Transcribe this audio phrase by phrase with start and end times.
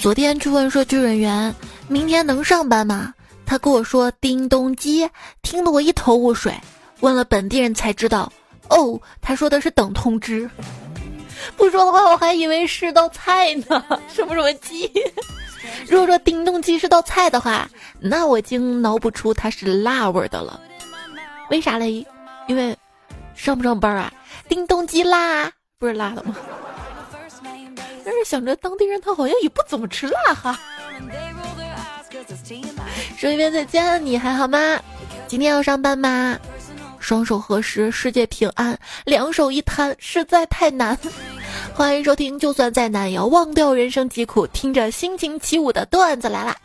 [0.00, 1.54] 昨天去问社区人员
[1.86, 3.12] 明天能上班吗？
[3.44, 5.06] 他跟我说叮咚鸡，
[5.42, 6.54] 听得我一头雾水。
[7.00, 8.32] 问了本地人才知道，
[8.70, 10.48] 哦，他说的是等通知。
[11.54, 14.90] 不说的话，我还以为是道菜呢， 什么什么鸡。
[15.86, 20.58] 如果说叮咚鸡是道菜的话，那我已经脑补出它是辣味的了。
[21.50, 22.06] 为啥嘞？
[22.48, 22.74] 因为
[23.34, 24.10] 上不上班啊？
[24.48, 26.34] 叮咚鸡辣不是辣的吗？
[28.10, 30.58] 但是想着当地人他好像也不怎么吃辣哈。
[33.16, 34.82] 说一遍再见，你还好吗？
[35.28, 36.36] 今天要上班吗？
[36.98, 40.98] 双手合十，世界平安；两手一摊，实在太难。
[41.72, 46.56] 欢迎收听，就算再难也要忘掉人生疾苦，听着心情起舞的段子来啦。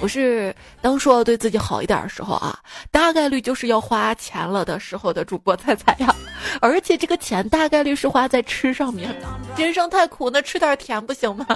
[0.00, 2.58] 我是当说要对自己好一点的时候啊，
[2.90, 6.14] 大概率就是要花钱了的时候的主播彩彩呀。
[6.60, 9.14] 而且这个钱大概率是花在吃上面。
[9.56, 11.46] 人生太苦，那吃点甜不行吗？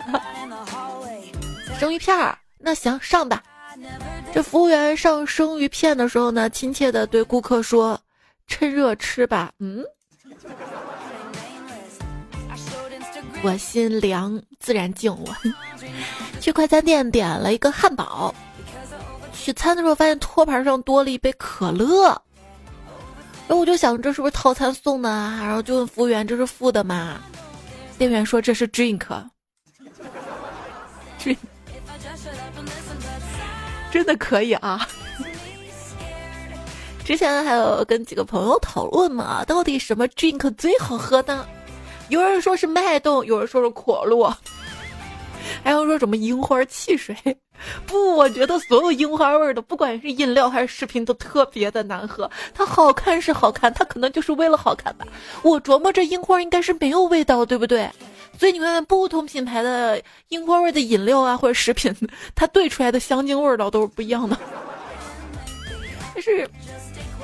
[1.78, 3.42] 生鱼片儿，那行上吧。
[4.32, 7.98] 这服务员上生鱼片的时候呢，亲切的对顾客说
[8.48, 9.84] ：“趁热吃吧。”嗯，
[13.42, 15.10] 我心凉，自然静。
[15.12, 15.34] 我
[16.40, 18.34] 去快餐店点了一个汉堡，
[19.32, 22.06] 取餐的时候发现托盘上多了一杯可乐，
[23.46, 25.38] 然后我就想这是不是套餐送的啊？
[25.42, 27.20] 然后就问服务员这是付的吗？
[27.98, 29.06] 店员说这是 drink，
[31.18, 31.36] 真。
[33.92, 34.86] 真的可以啊！
[37.04, 41.44] 之前还有跟几个朋友讨论嘛，到底什么 drink 最好喝呢？
[42.08, 44.32] 有人说是脉动，有人说是可乐，
[45.62, 47.14] 还要说什么樱花汽水。
[47.86, 52.30] 不，我觉得所有樱花味的，不管是饮料还是食品，都特别的难喝。
[52.54, 55.06] 它好看是好看，它可能就是为了好看吧。
[55.42, 57.90] 我琢磨这樱花应该是没有味道，对不对？
[58.38, 61.94] 所以你们不同品牌的樱花味的饮料啊，或者食品，
[62.34, 64.38] 它兑出来的香精味道都是不一样的。
[66.14, 66.48] 但是，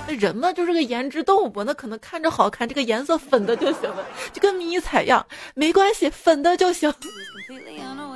[0.07, 6.89] 那人嘛就是个颜值动物，那可能看着好看，这个颜色粉的就行了，就跟迷彩一样，没关系，粉的就行。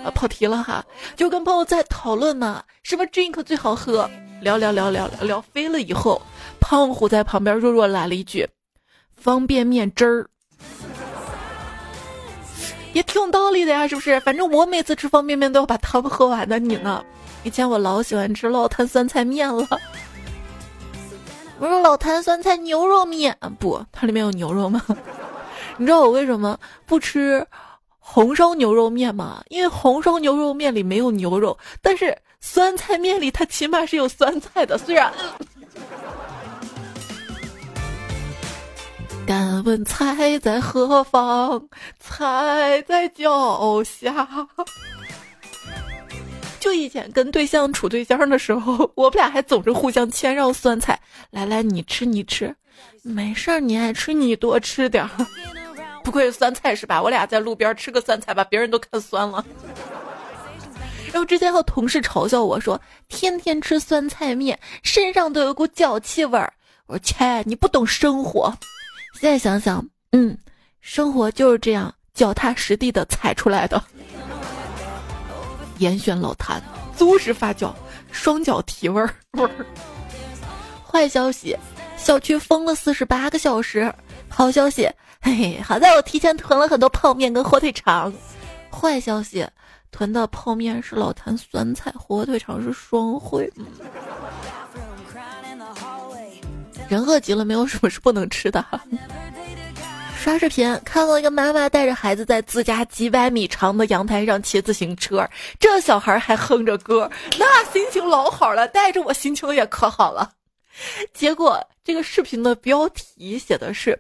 [0.05, 0.85] 啊，跑题了哈，
[1.15, 4.09] 就跟朋友在讨论嘛，什么 drink 最好喝？
[4.41, 6.23] 聊聊聊聊聊聊飞了以后，
[6.59, 8.49] 胖虎在旁边弱弱来了一句
[9.15, 10.27] ：“方便面汁儿。”
[12.95, 14.19] 也挺有道理的呀，是不是？
[14.21, 16.59] 反正我每次吃方便面都要把汤喝完的。
[16.59, 17.05] 你呢？
[17.43, 19.67] 以前我老喜欢吃老坛酸菜面了。
[21.61, 24.83] 我说老坛酸菜牛肉面不，它里面有牛肉吗？
[25.77, 27.47] 你知道我为什么不吃
[27.99, 29.43] 红烧牛肉面吗？
[29.51, 35.13] 因为红烧牛肉面里没有牛肉，但是酸菜面里它起码是有酸菜的，虽然。
[39.27, 41.63] 敢问菜在何方？
[42.01, 44.27] 菜在脚下。
[46.61, 51.01] 就以前跟对象处对象的时候，我们俩还总是互相谦让酸菜。
[51.31, 52.55] 来来，你吃你吃，
[53.03, 55.11] 没事儿，你爱吃你多吃点儿。
[56.05, 57.03] 不愧是酸菜是吧？
[57.03, 59.45] 我俩在路边吃个酸菜，把别人都看酸了。
[61.13, 66.53] 然后之前和同事嘲笑我说，天天吃酸菜面，身上都有股脚气味儿。
[66.87, 68.53] 我说切，你不懂生活。
[69.21, 70.37] 现在想想，嗯，
[70.81, 73.83] 生活就是这样脚踏实地的踩出来的。
[75.81, 76.63] 严选老坛，
[76.95, 77.73] 足式发酵，
[78.13, 79.13] 双脚提味儿。
[80.87, 81.57] 坏消息，
[81.97, 83.93] 小区封了四十八个小时。
[84.29, 84.89] 好消息，
[85.23, 88.13] 嘿嘿，好在我提前囤了很多泡面跟火腿肠。
[88.71, 89.47] 坏消息，
[89.91, 93.51] 囤的泡面是老坛酸菜，火腿肠是双汇。
[96.89, 98.65] 人饿极了，没有什么是不能吃的。
[100.23, 105.27] 刷视频看到一个妈妈带着孩子在自家几百米长的阳台上骑自行车，
[105.59, 110.31] 这小孩还哼着歌，那心情老好了，带着我心情也可好了。
[111.15, 113.99] 结果这个视频的标题写的是：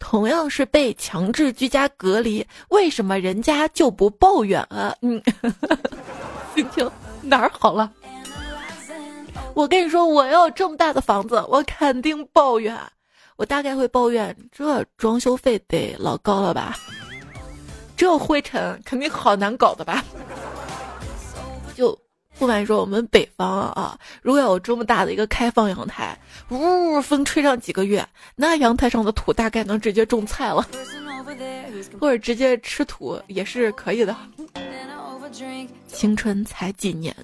[0.00, 4.92] 同样是被强制居家隔离，为什么人家就不抱怨啊？
[5.00, 5.22] 嗯，
[6.56, 6.90] 心情
[7.22, 7.88] 哪儿好了？
[9.54, 12.76] 我跟你说，我要这么大的房子，我肯定抱怨。
[13.36, 16.78] 我大概会抱怨，这装修费得老高了吧？
[17.96, 20.04] 这灰尘肯定好难搞的吧？
[21.74, 21.98] 就
[22.38, 26.18] 不瞒你说，我们北方啊，如果有这么大的一个开放阳台，
[26.50, 28.06] 呜，风吹上几个月，
[28.36, 30.66] 那阳台上的土大概能直接种菜了，
[32.00, 34.16] 或者直接吃土也是可以的。
[35.86, 37.14] 青春才几年。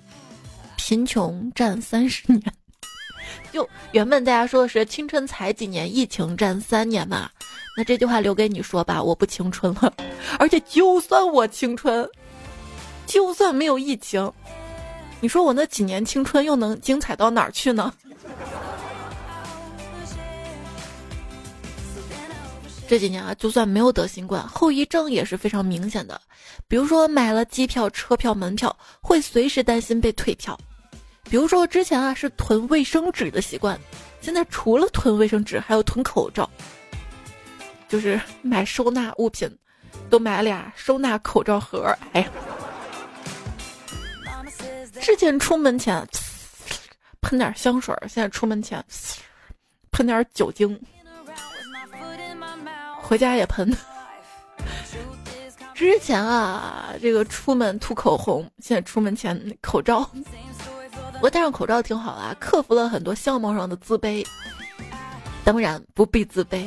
[0.77, 2.43] 贫穷占三十年，
[3.53, 7.31] 就原本大家说的是青春才几年，疫情占三年嘛。
[7.77, 9.93] 那这句话留给你说吧，我不青春了。
[10.39, 12.09] 而且就算我青春，
[13.07, 14.33] 就算没有疫情，
[15.21, 17.93] 你说我那几年青春又能精彩到哪儿去呢？
[22.89, 26.19] 这几年啊，就算没有得新冠，后遗症也是非常明显的。
[26.67, 30.57] 比如说买了机票、车票、门票，会随时担心被退票；
[31.31, 33.79] 比如说之前啊是囤卫生纸的习惯，
[34.21, 36.49] 现在除了囤卫生纸，还有囤口罩，
[37.89, 39.49] 就是买收纳物品，
[40.09, 41.95] 都买俩收纳口罩盒。
[42.13, 42.31] 哎呀，
[45.01, 46.07] 之前出门前
[47.21, 48.83] 喷点香水，现在出门前
[49.91, 50.79] 喷点酒精。
[53.01, 53.75] 回家也喷。
[55.75, 60.11] 之前啊，这个出门涂口红，现在出门前口罩。
[61.21, 64.25] 我戴上口罩挺好啊，克服了很多相貌上的自卑。
[65.45, 66.65] 当然不必自卑。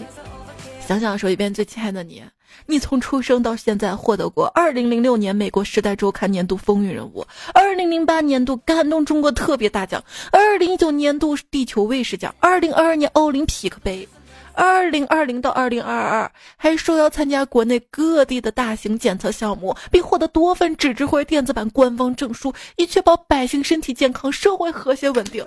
[0.86, 2.22] 想想手一边最亲爱的你，
[2.66, 14.08] 你从出生到现在获得过二零零六年美国《时代周刊》年度风云人物，二零零八年度感动中国特别大奖，二零一九年度地球卫士奖，二零二二年奥林匹克杯。
[14.54, 25.46] 二零二零到二零二二，还受邀参加国内各地的大型检测项目，并获得多份纸质或电子版官方证书，以确保百姓身体健康、社会和谐稳定。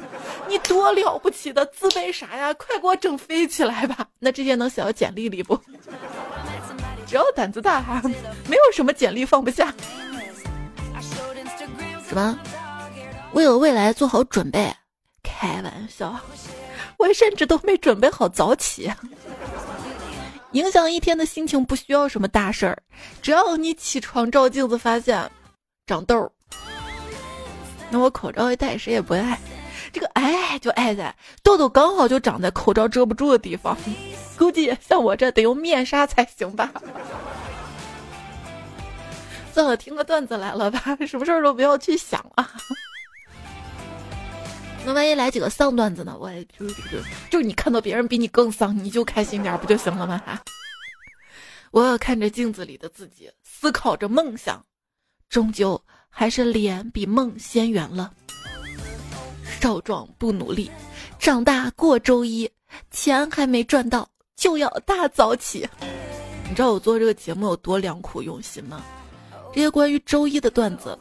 [0.49, 2.53] 你多了不起的，自卑啥呀？
[2.55, 4.09] 快给我整飞起来吧！
[4.19, 5.59] 那这些能写到简历里不？
[7.07, 8.01] 只要胆子大哈，
[8.49, 9.73] 没有什么简历放不下。
[12.09, 12.39] 什么？
[13.33, 14.75] 为了未来做好准备？
[15.25, 16.15] 开玩笑。
[16.99, 18.93] 我甚至都没准备好早起，
[20.53, 22.79] 影响一天的心情不需要什么大事儿，
[23.21, 25.29] 只要你起床照镜子发现
[25.87, 26.31] 长痘儿，
[27.91, 29.39] 那我口罩一戴谁也不爱，
[29.93, 33.77] 这个爱就爱在痘痘刚好就长在口罩遮不住的地方，
[34.39, 36.71] 估计像我这得用面纱才行吧。
[39.53, 42.49] 算了，听个段子来了吧，什么事儿都不要去想了。
[44.87, 46.17] 那万一来几个丧段子呢？
[46.21, 46.99] 我就就
[47.31, 50.23] 就你看到别人比你更丧，你就开心点不就行了吗？
[51.71, 54.65] 我要看着镜子里的自己，思考着梦想，
[55.29, 58.13] 终究还是脸比梦先圆了。
[59.61, 60.71] 少壮不努力，
[61.19, 62.49] 长大过周一，
[62.91, 65.67] 钱还没赚到就要大早起。
[66.47, 68.85] 你知道我做这个节目有多良苦用心吗？
[69.55, 70.99] 这些关于周一的段子，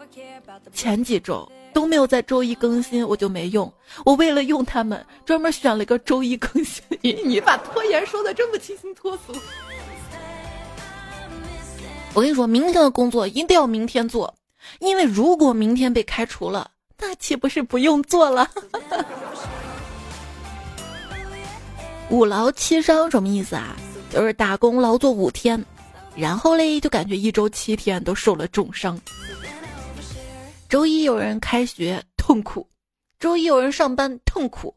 [0.72, 1.52] 前几周。
[1.74, 3.72] 都没有在周一更新，我就没用。
[4.06, 6.82] 我为了用他们，专门选了个周一更新。
[7.02, 9.34] 你把拖延说的这么清新脱俗。
[12.14, 14.34] 我跟你说，明天的工作一定要明天做，
[14.80, 18.48] 因为如果明天被开除了，那岂不是不用做了？
[22.10, 23.76] 五劳七伤什么意思啊？
[24.12, 25.66] 就是打工劳作五天，
[26.16, 29.00] 然后嘞就感觉一周七天都受了重伤。
[30.74, 32.68] 周一有人开学痛苦，
[33.20, 34.76] 周一有人上班痛苦，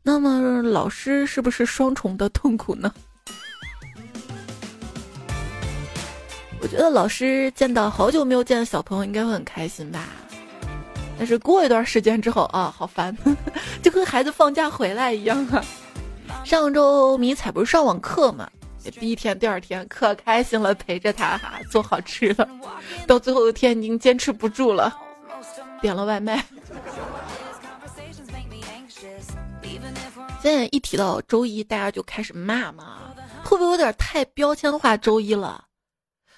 [0.00, 2.94] 那么老师是不是双重的痛苦呢？
[6.60, 10.10] 我觉得老师见到好久没有见的小朋友应该会很开心吧，
[11.18, 13.12] 但是过一段时间之后啊，好烦，
[13.82, 15.60] 就跟孩子放假回来一样啊。
[16.44, 18.48] 上周迷彩不是上网课嘛，
[19.00, 22.48] 第一天、第二天可开心了，陪着他哈做好吃的，
[23.08, 24.96] 到最后一天已经坚持不住了。
[25.82, 26.42] 点了外卖。
[30.40, 33.12] 现在一提到周一，大家就开始骂嘛，
[33.44, 35.64] 会不会有点太标签化周一了？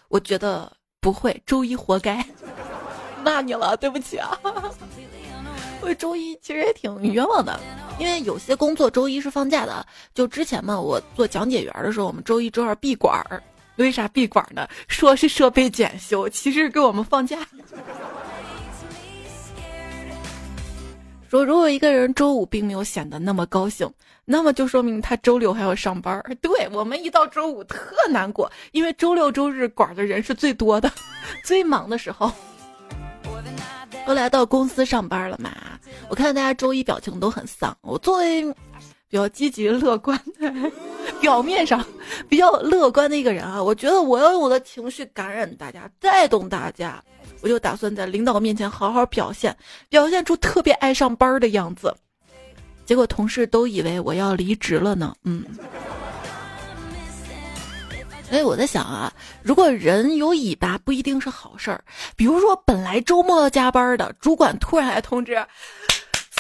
[0.09, 2.25] 我觉得不会，周一活该。
[3.23, 4.39] 骂你了，对不起啊。
[5.81, 7.59] 我周一其实也挺冤枉的，
[7.99, 9.87] 因为有些工作周一是放假的。
[10.15, 13.43] 就之前嘛，我做讲解员的时候，我们周一、周二闭馆儿。
[13.77, 14.69] 为啥闭馆呢？
[14.87, 17.39] 说是设备检修，其实给我们放假。
[21.29, 23.91] 说如果一个人周五并没有显得那么高兴，
[24.25, 26.23] 那么就说明他周六还要上班。
[26.41, 27.79] 对我们一到周五特
[28.09, 30.91] 难过，因为周六周日管的人是最多的，
[31.45, 32.31] 最忙的时候。
[34.07, 35.51] 都来到公司上班了嘛，
[36.11, 37.75] 我看大家周一表情都很丧。
[37.81, 38.43] 我作为
[39.09, 40.53] 比较积极乐观的，
[41.23, 41.83] 表面上
[42.29, 47.03] 比较乐观的一个人啊，我觉得我要用我的情绪感染大家，带动大家。
[47.45, 49.55] 我就打算在领导面前好好表现，
[49.91, 51.95] 表现出特别爱上班的样子。
[52.87, 55.15] 结果同事都以为我要离职了呢。
[55.25, 55.45] 嗯，
[58.31, 61.85] 所以我在想啊，如果人有尾巴，不一定是好事儿。
[62.17, 65.47] 比如说，本来周末要加班的主管突然来通知，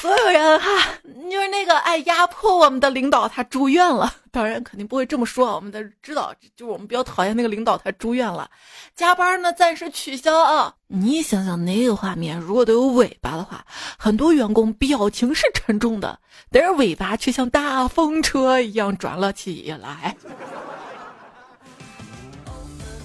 [0.04, 0.98] 所有人哈，
[1.30, 4.12] 就是那个爱压迫我们的领导，他住院了。
[4.30, 8.50] 当然肯定不会这么说，我们的知道，就我们比较讨厌那个领导，他住院了，
[8.94, 10.74] 加班呢暂时取消啊。
[10.88, 13.64] 你想想那个画面，如果都有尾巴的话，
[13.96, 16.18] 很多员工表情是沉重的，
[16.52, 20.14] 但是尾巴却像大风车一样转了起来。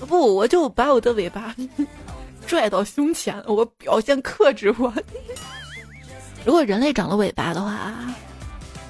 [0.05, 1.55] 不，我就把我的尾巴
[2.45, 4.93] 拽到胸前，我表现克制我。
[6.45, 7.93] 如果人类长了尾巴的话，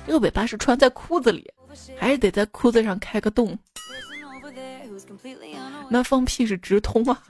[0.06, 1.52] 这个尾巴是穿在裤子里，
[1.98, 3.58] 还是得在裤子上开个洞？
[5.90, 7.22] 那放屁是直通啊！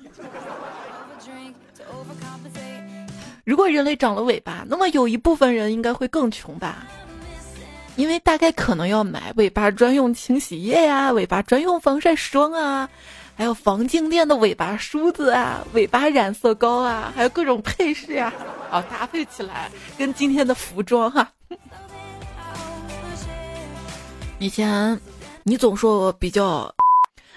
[3.43, 6.85] 如果人类长了尾巴，那么有一部分人应该会更穷吧？
[7.95, 12.88] 因为大概可能要买尾巴专用清洗液呀，尾巴专用防晒霜啊。
[13.39, 18.34] 还有防静电的尾巴梳子啊，尾巴染色膏啊，还有各种配饰呀，
[18.69, 21.31] 啊，搭配起来跟今天的服装哈。
[24.39, 25.00] 以前
[25.43, 26.69] 你总说我比较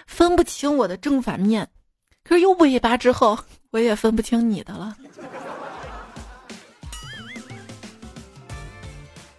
[0.09, 1.69] 分不清我的正反面，
[2.25, 3.39] 可是有尾巴之后，
[3.71, 4.97] 我也分不清你的了。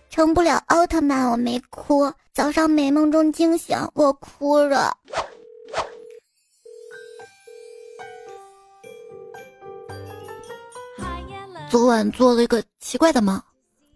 [0.10, 2.10] 成不了奥特曼，我没哭。
[2.32, 4.96] 早上美梦中惊醒，我哭了。
[11.74, 13.42] 昨晚做了一个奇怪的梦，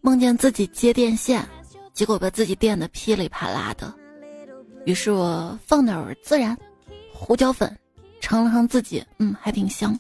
[0.02, 1.48] 梦见自己接电线，
[1.94, 3.94] 结果把自己电得噼里啪啦的。
[4.86, 6.58] 于是我放点儿孜然、
[7.14, 7.72] 胡椒粉，
[8.20, 9.96] 尝了尝自己，嗯，还挺香。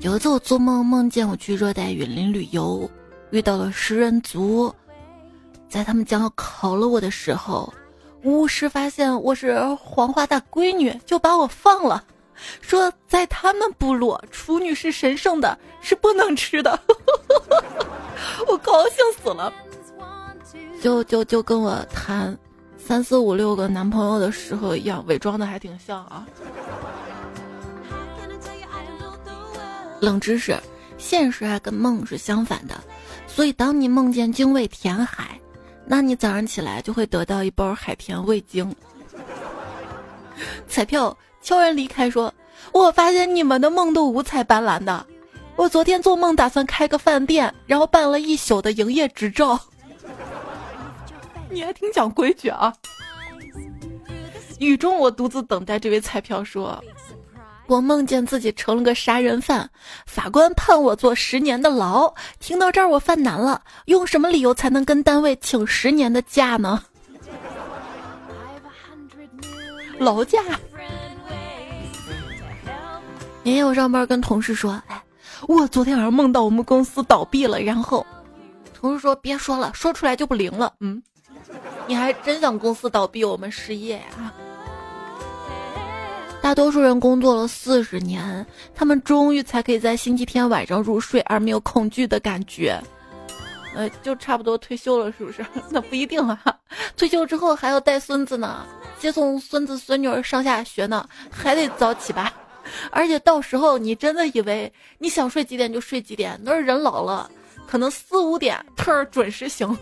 [0.00, 2.90] 有一次我做梦梦见我去热带雨林旅游，
[3.30, 4.74] 遇到了食人族，
[5.68, 7.72] 在他们将要烤了我的时候，
[8.24, 12.02] 巫师发现我是黄花大闺女，就把我放了。
[12.60, 16.78] 说在他们部落，处女是神圣的，是不能吃的。
[18.46, 19.52] 我高兴死了，
[20.80, 22.36] 就就就跟我谈
[22.76, 26.26] 三四五六个男朋友的时候一样，伪装的还挺像啊。
[30.00, 30.56] 冷知识：
[30.96, 32.80] 现实啊跟梦是相反的，
[33.26, 35.40] 所以当你梦见精卫填海，
[35.84, 38.74] 那你早上起来就会得到一包海甜味精。
[40.68, 41.16] 彩票。
[41.48, 42.34] 悄然离开，说
[42.72, 45.06] ：“我发现你们的梦都五彩斑斓的。
[45.56, 49.58] 我昨天做梦打算开个饭店，然后办了一宿的营业执照。
[51.48, 52.70] 你还挺讲规矩啊。”
[54.60, 56.84] 雨中，我独自等待这位彩票说
[57.66, 59.70] ：“我梦见自己成了个杀人犯，
[60.04, 62.12] 法官判我坐十年的牢。
[62.40, 66.84] 听到这儿，我犯难了，用什么理由才能跟单位请十年的假呢？
[69.98, 70.42] 劳驾。”
[73.48, 75.02] 今天我上班跟同事说：“哎，
[75.48, 78.06] 我昨天晚上梦到我们公司倒闭了。”然后
[78.74, 81.02] 同事说：“别说了，说出来就不灵了。”嗯，
[81.86, 84.34] 你还真想公司倒闭，我们失业呀？
[86.42, 92.78] 大多数人工作了四十年，他们终于才可以在星期天晚上入睡，而没有恐惧的感觉。
[93.74, 95.42] 呃，就差不多退休了，是不是？
[95.72, 96.38] 那不一定啊，
[96.98, 98.66] 退休之后还要带孙子呢，
[98.98, 102.30] 接送孙子孙女上下学呢，还得早起吧。
[102.90, 106.38] 而且到时候你真的以为你想睡几点就睡几点？
[106.42, 107.30] 那是人老了，
[107.66, 109.76] 可能四五点特准时醒。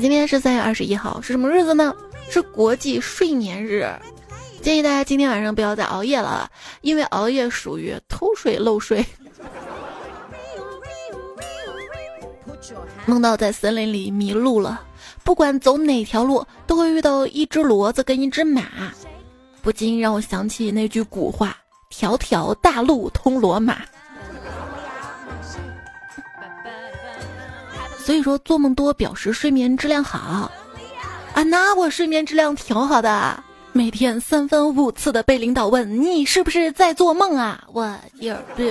[0.00, 1.94] 今天是三月二十一号，是什么日子呢？
[2.28, 3.88] 是国际睡眠日。
[4.60, 9.04] 建议大家今天晚上不要再熬夜了，因为熬夜属于偷税漏税。
[13.06, 14.82] 梦到在森林里迷路了，
[15.22, 18.62] 不管走哪条路，都会遇到一只骡子跟一只马。
[19.64, 21.56] 不禁让我想起那句古话
[21.88, 23.78] ：“条条大路通罗马。”
[27.98, 30.52] 所以说，做梦多表示睡眠质量好
[31.32, 31.42] 啊。
[31.44, 33.42] 那我睡眠质量挺好的，
[33.72, 37.64] 每天三番五次的被领导问你是不是在做梦啊？
[37.72, 37.90] 我
[38.20, 38.62] 一儿不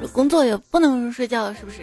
[0.00, 1.82] 不，工作也不能睡觉，是不是？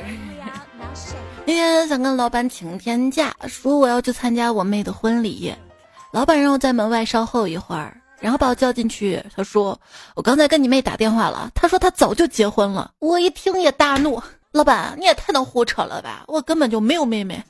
[1.46, 5.54] 那天想跟老板请天假，说我要去参加我妹的婚礼。
[6.14, 9.20] 老板让我在门外稍候一会儿，然后把我叫进去。
[9.36, 9.76] 他说
[10.14, 14.22] ：“我刚才跟你妹打电话了，她说她早就结婚了。”我一听也大怒
[14.54, 16.24] ：“老板，你也太能胡扯了吧！
[16.28, 17.44] 我根本就没有妹妹。”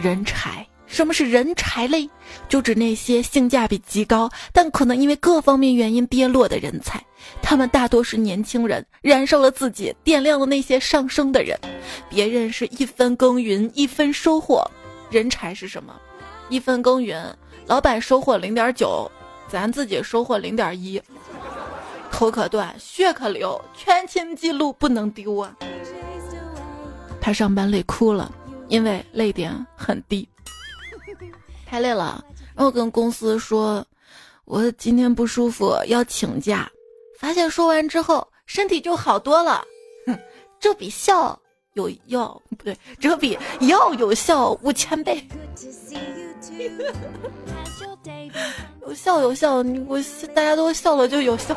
[0.00, 0.63] 人才。
[0.94, 2.08] 什么是人才类？
[2.48, 7.04] 就指那些性价比极高，但可能因为各方面原因跌落的人才。
[7.42, 11.58] 他们大多是年轻人，燃烧了自己，点亮了那些上升的人。
[12.08, 14.64] 别人是一分耕耘一分收获，
[15.10, 15.92] 人才是什么？
[16.48, 17.36] 一分耕耘，
[17.66, 19.10] 老板收获零点九，
[19.48, 21.02] 咱自己收获零点一，
[22.12, 25.52] 头可断，血可流，全勤记录不能丢啊！
[27.20, 28.32] 他上班累哭了，
[28.68, 30.28] 因为泪点很低。
[31.74, 33.84] 太累了，然后跟公司说，
[34.44, 36.70] 我今天不舒服要请假，
[37.18, 39.64] 发现说完之后身体就好多了。
[40.06, 40.16] 哼，
[40.60, 41.36] 这比笑
[41.72, 45.26] 有药不对，这比药有效五千倍。
[48.82, 50.00] 有笑有笑，你我
[50.32, 51.56] 大家都笑了就有笑。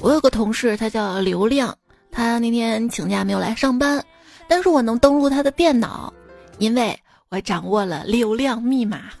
[0.00, 1.76] 我有个同事，他叫刘亮，
[2.12, 4.06] 他那天请假没有来上班，
[4.48, 6.12] 但是我能登录他的电脑，
[6.58, 6.98] 因为
[7.28, 9.10] 我掌握了流量密码。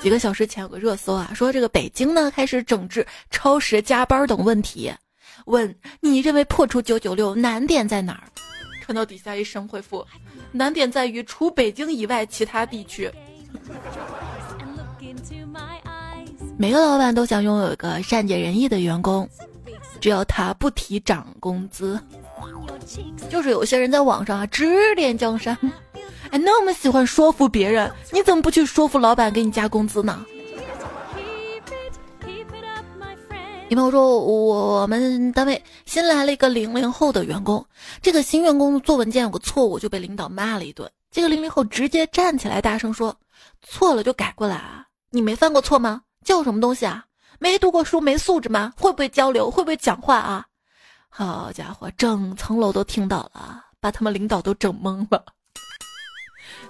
[0.00, 4.92] 几个小时前有个热搜啊，说这个北京呢开始整治超时加班等问题，
[5.44, 8.24] 问你认为破除九九六难点在哪儿？
[8.84, 10.04] 看到底下一声回复，
[10.50, 13.08] 难点在于除北京以外其他地区。
[16.58, 19.28] 每个老板都想拥有一个善解人意的员工，
[20.00, 21.96] 只要他不提涨工资。
[23.28, 25.56] 就是有些人在网上啊指点江山，
[26.30, 30.24] 哎，那么喜欢说服别人，你怎么不去说服老板给你加工资呢？
[33.68, 37.64] 你朋友说，我们单位新来了一个零零后的员工，
[38.02, 40.90] 这个新员工做文件有个错误，就被领导骂了一顿。
[41.10, 43.16] 这个零零后直接站起来大声说
[43.66, 44.84] ：“错了就改过来啊！
[45.10, 47.04] 你没犯过错吗？”叫什么东西啊？
[47.38, 48.74] 没读过书，没素质吗？
[48.76, 49.50] 会不会交流？
[49.50, 50.44] 会不会讲话啊？
[51.14, 55.22] 好家伙，整层楼都听到了，把他们领导都整懵了。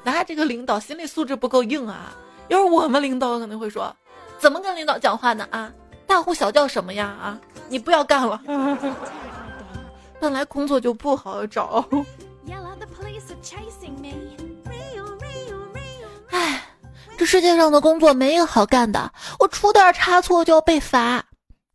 [0.02, 2.12] 那这个领导心理素质不够硬啊！
[2.48, 3.94] 要是我们领导可能会说：
[4.40, 5.46] 怎么跟领导讲话呢？
[5.52, 5.72] 啊，
[6.08, 7.06] 大呼小叫什么呀？
[7.06, 8.42] 啊，你不要干了。
[10.18, 11.88] 本来工作就不好找。
[16.30, 16.62] 唉。
[17.16, 21.24] 这世界上的工作没一个好干的，我出点差错就要被罚。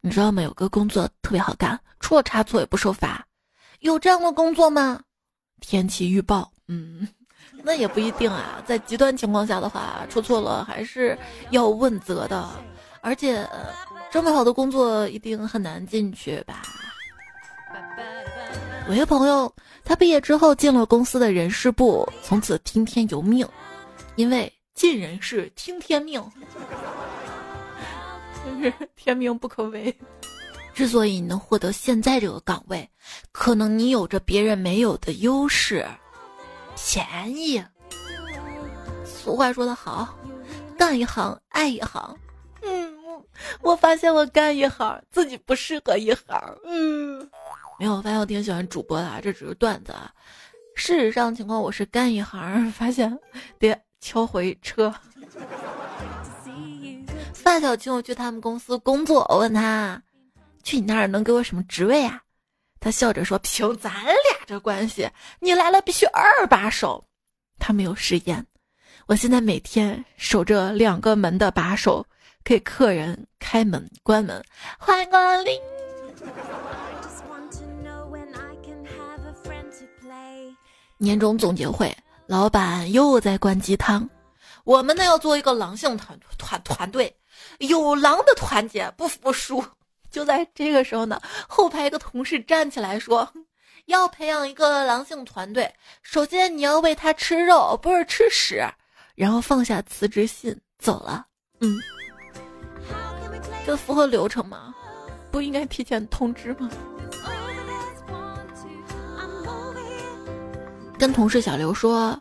[0.02, 0.42] 你知道吗？
[0.42, 3.26] 有个工作特别好干，出了差错也不受罚。
[3.80, 5.02] 有这样的工作吗？
[5.62, 7.08] 天气预报，嗯，
[7.64, 8.62] 那也不一定啊。
[8.66, 11.18] 在极端情况下的话，出错了还是
[11.52, 12.50] 要问责的。
[13.02, 13.48] 而且，
[14.12, 16.62] 这么好的工作一定很难进去吧？
[18.90, 23.48] 我一个朋友，他毕业之后进了公司的人事部，从此听天由命，
[24.16, 24.52] 因为。
[24.74, 26.24] 尽人事，听天命。
[28.96, 29.98] 天命不可违。
[30.78, 32.88] 之所以你能获得现在这个岗位，
[33.32, 35.84] 可能你有着别人没有的优势，
[36.76, 37.60] 便宜。
[39.04, 40.16] 俗话说得好，
[40.78, 42.16] 干一行爱一行。
[42.62, 42.96] 嗯，
[43.62, 46.40] 我发现我干一行，自己不适合一行。
[46.64, 47.28] 嗯，
[47.80, 49.92] 没有，我发现我挺喜欢主播的，这只是段子。
[49.94, 50.14] 啊。
[50.76, 53.18] 事实上情况，我是干一行，发现
[53.58, 53.76] 得。
[54.00, 54.94] 敲回车。
[57.34, 60.00] 范小请我去他们公司工作，我问他
[60.68, 62.22] 去你那儿能给我什么职位啊？
[62.82, 64.14] 他笑着说：“凭咱俩
[64.46, 67.02] 这关系，你来了必须二把手。”
[67.58, 68.46] 他没有食言。
[69.06, 72.06] 我现在每天守着两个门的把手，
[72.44, 74.44] 给客人开门、关门。
[74.78, 75.58] 欢迎光临。
[80.98, 81.96] 年终总结会。
[82.26, 84.10] 老板又在灌鸡汤，
[84.66, 87.16] 我们呢要做一个狼性团团团队，
[87.60, 89.64] 有狼的团结不服输。
[90.10, 93.32] 就在这个时候呢，后排一个同事站起来说
[93.86, 98.64] ：“要培养一个狼性团队，首先你要喂他吃肉，不是吃屎。”
[99.16, 101.26] 然后放下辞职信走了。
[101.60, 101.80] 嗯，
[103.66, 104.74] 这符合流程吗？
[105.32, 106.70] 不应该提前通知吗？
[111.00, 112.20] 跟同事小刘说，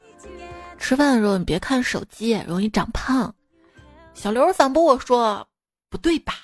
[0.79, 3.35] 吃饭的时候你别看手机，容易长胖。
[4.12, 5.46] 小刘反驳我说
[5.88, 6.35] ：“不对吧？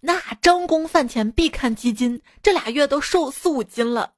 [0.00, 4.12] 那张工饭前必看基金，这俩月都瘦四五斤了。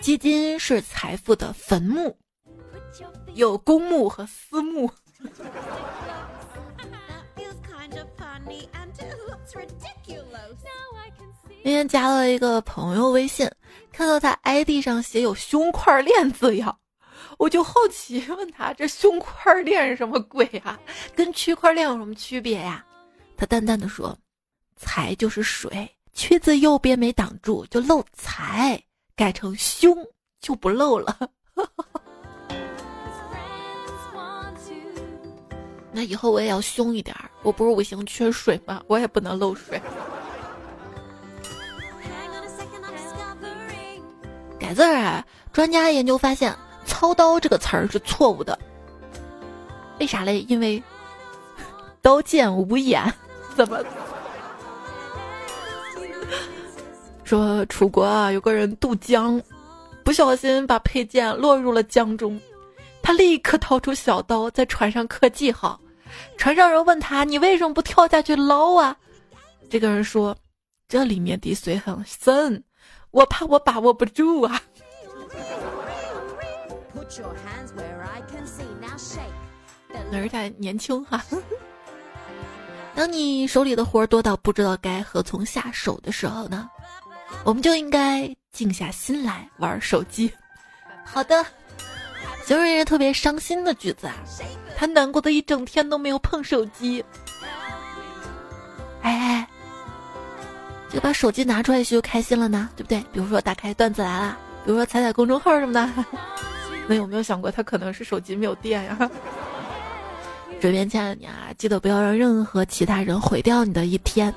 [0.00, 2.16] 基金是财富的坟墓，
[3.34, 4.90] 有公墓和私墓。”
[11.64, 13.50] 那天加了一个朋友微信。
[13.92, 16.78] 看到他 ID 上写有“胸块链”字样，
[17.42, 20.78] 我就好奇 问他：“这胸块链是什么鬼啊？
[21.16, 22.86] 跟区块链有什么区别呀？”
[23.36, 24.16] 他淡淡的说
[24.78, 28.80] ：“财就是水，缺字右边没挡住就漏财，
[29.16, 30.06] 改成胸
[30.40, 31.18] 就不漏了。
[35.90, 38.80] 那以后我也要凶一点，我不是五行缺水吗？
[38.86, 39.82] 我也不能漏水。
[44.60, 45.26] ”改字儿啊！
[45.52, 48.58] 专家研究发现，“操刀”这个词儿是错误的。
[50.00, 50.40] 为啥嘞？
[50.48, 50.82] 因为
[52.00, 53.12] 刀剑无眼，
[53.56, 53.82] 怎么？
[57.24, 59.40] 说楚国啊，有个人渡江，
[60.04, 62.40] 不小心把佩剑落入了江中，
[63.02, 65.80] 他立刻掏出小刀在船上刻记号。
[66.36, 68.94] 船上人问他：“你为什么不跳下去捞啊？”
[69.70, 70.36] 这个人说
[70.88, 72.62] ：“这里面的水很深，
[73.12, 74.60] 我怕我把握不住啊。”
[80.18, 81.22] 儿太年轻哈。
[82.94, 86.68] 当你手里的活多到不知道该何从下手的时候呢，
[87.44, 90.30] 我们就应该静下心来玩手机。
[91.04, 91.44] 好的，
[92.44, 94.14] 形容人特别伤心的句子啊，
[94.76, 97.02] 他难过的一整天都没有碰手机。
[99.00, 99.48] 哎 哎，
[100.90, 103.00] 这把手机拿出来就开心了呢，对不对？
[103.10, 104.36] 比如说打开段子来了，
[104.66, 105.88] 比如说踩踩公众号什么的。
[106.88, 109.10] 那有没有想过，他可能是手机没有电呀？
[110.60, 114.32] 嘴边亲爱的你啊，记得不要让任何其他人毁掉你的一天，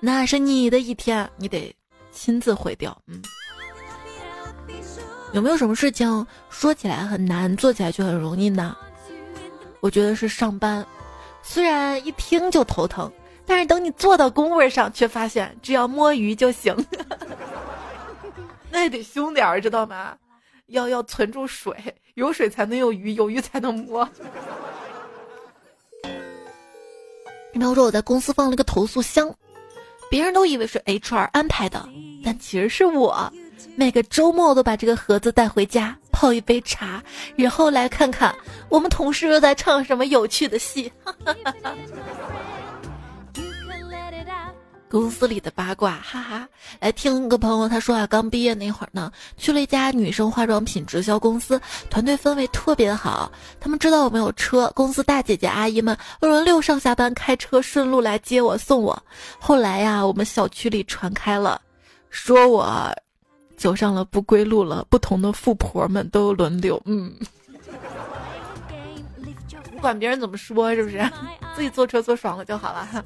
[0.00, 1.74] 那是你的一天，你得
[2.12, 2.96] 亲自毁掉。
[3.06, 3.22] 嗯，
[5.32, 8.76] 有没有什么事情说起来很难，做起来却很容易呢？
[9.80, 10.84] 我觉得是上班，
[11.42, 13.10] 虽然一听就头疼，
[13.46, 16.74] 但是等你坐到工位上，却发现只要摸鱼就行。
[18.70, 20.16] 那也得凶点儿，知道吗？
[20.66, 21.74] 要要存住水，
[22.14, 24.08] 有水才能有鱼，有鱼才能摸。
[27.52, 29.34] 你比如说，我在公司放了个投诉箱，
[30.10, 31.88] 别人都以为是 HR 安排的，
[32.24, 33.32] 但其实是我。
[33.74, 37.02] 每个周末都把这个盒子带回家，泡一杯茶，
[37.36, 38.34] 然后来看看
[38.68, 40.90] 我们同事又在唱什么有趣的戏。
[41.02, 41.74] 哈哈哈哈
[44.88, 46.48] 公司里的八卦，哈哈！
[46.80, 53.30] 来听个朋友，他说啊，刚毕业那会儿呢，去了一家女生化妆品直销公司，团队氛围特别好。
[53.58, 58.96] 他们知道我没有车，公司大姐姐阿姨们轮流上下班开车顺路来接我送我。
[59.38, 61.60] 后来呀，我们小区里传开了，
[62.08, 62.94] 说我
[63.56, 64.86] 走上了不归路了。
[64.88, 67.12] 不同的富婆们都轮流，嗯，
[69.86, 70.98] 管别人怎么说，是不是？
[71.54, 73.04] 自己坐车坐爽了就好了。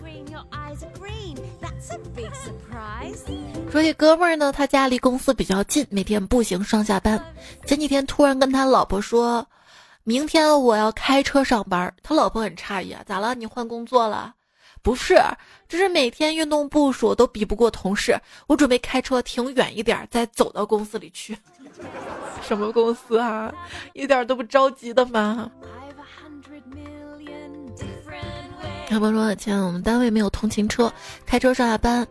[3.70, 7.22] 说起哥们儿呢，他家离公司比较近，每天步行上下班。
[7.66, 9.46] 前几天突然跟他老婆说，
[10.04, 11.94] 明天我要开车上班。
[12.02, 13.34] 他老婆很诧异啊，咋了？
[13.34, 14.34] 你换工作了？
[14.82, 15.20] 不是，
[15.68, 18.18] 只是每天运动步数都比不过同事。
[18.46, 21.36] 我准备开车停远一点，再走到公司里去。
[22.42, 23.52] 什么公司啊？
[23.92, 25.50] 一点都不着急的吗？
[28.90, 30.92] 他们说：“亲，我们单位没有通勤车，
[31.24, 32.04] 开车上下班。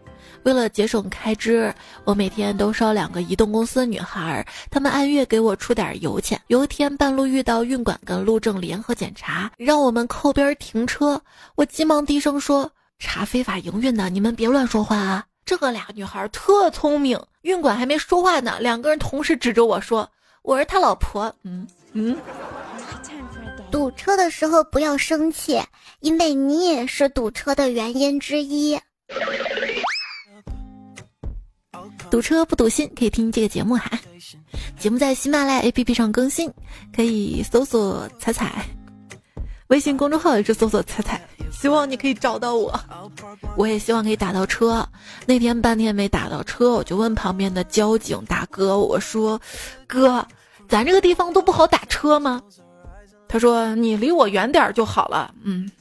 [0.44, 1.74] 为了节省开支，
[2.06, 6.40] 我每天都捎两个移动公司的女孩，她们按月给我出点油钱。
[6.48, 11.22] 有一天半路遇到运管跟路政联合检查，让我们靠边停车。
[11.56, 20.10] 我急忙低声说：‘查非法营运的，你们别乱说话啊！’这个俩女孩特聪明，运管还没说话呢，两个人同时指着我说
[20.44, 22.18] ：‘我是他老婆。’嗯嗯。”
[24.00, 25.62] 车的时候不要生气，
[26.00, 28.80] 因为你也是堵车的原因之一。
[32.10, 33.92] 堵车不堵心，可以听这个节目哈。
[34.80, 36.50] 节目在喜马拉雅 APP 上更新，
[36.96, 38.66] 可以搜索“彩彩”，
[39.68, 41.22] 微信公众号也是搜索“彩彩”。
[41.52, 42.80] 希望你可以找到我，
[43.58, 44.88] 我也希望可以打到车。
[45.26, 49.38] 那天半天没打到车，我就问旁边的交警大哥：“我说，
[49.86, 50.26] 哥，
[50.70, 52.42] 咱这个地方都不好打车吗？”
[53.30, 55.72] 他说：“你离我远点就好了。”嗯。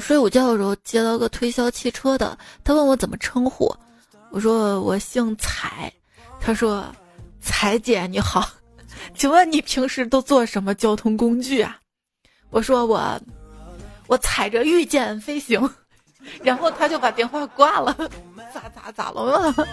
[0.00, 3.72] 睡午觉的时候接到个推销汽车的，他问我怎么称呼，
[4.30, 5.92] 我说我姓彩。
[6.40, 6.84] 他说
[7.40, 8.48] ：“彩姐你好，
[9.14, 11.78] 请问你平时都坐什么交通工具啊？”
[12.50, 13.20] 我说：“我
[14.06, 15.70] 我踩着御剑飞行。”
[16.42, 17.94] 然后他就把电话挂了。
[18.52, 19.64] 咋咋咋了嘛？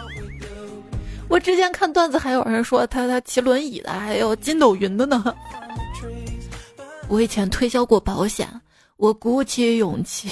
[1.31, 5.33] 我之前看段子，还有人说他他骑轮椅的，还有筋斗云的呢。
[7.07, 8.49] 我以前推销过保险，
[8.97, 10.29] 我鼓起勇气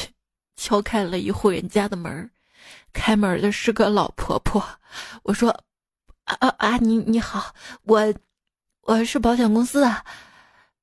[0.58, 2.30] 敲开了一户人家的门，
[2.92, 4.62] 开门的是个老婆婆。
[5.24, 5.50] 我说
[6.26, 8.14] ：“啊啊啊，你你好，我
[8.82, 10.04] 我是保险公司的。”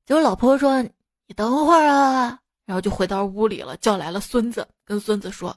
[0.07, 0.81] 结果老婆婆说
[1.29, 5.55] ：“你等会儿啊。”然后就回到屋里了，叫来了孙子，跟孙子说：“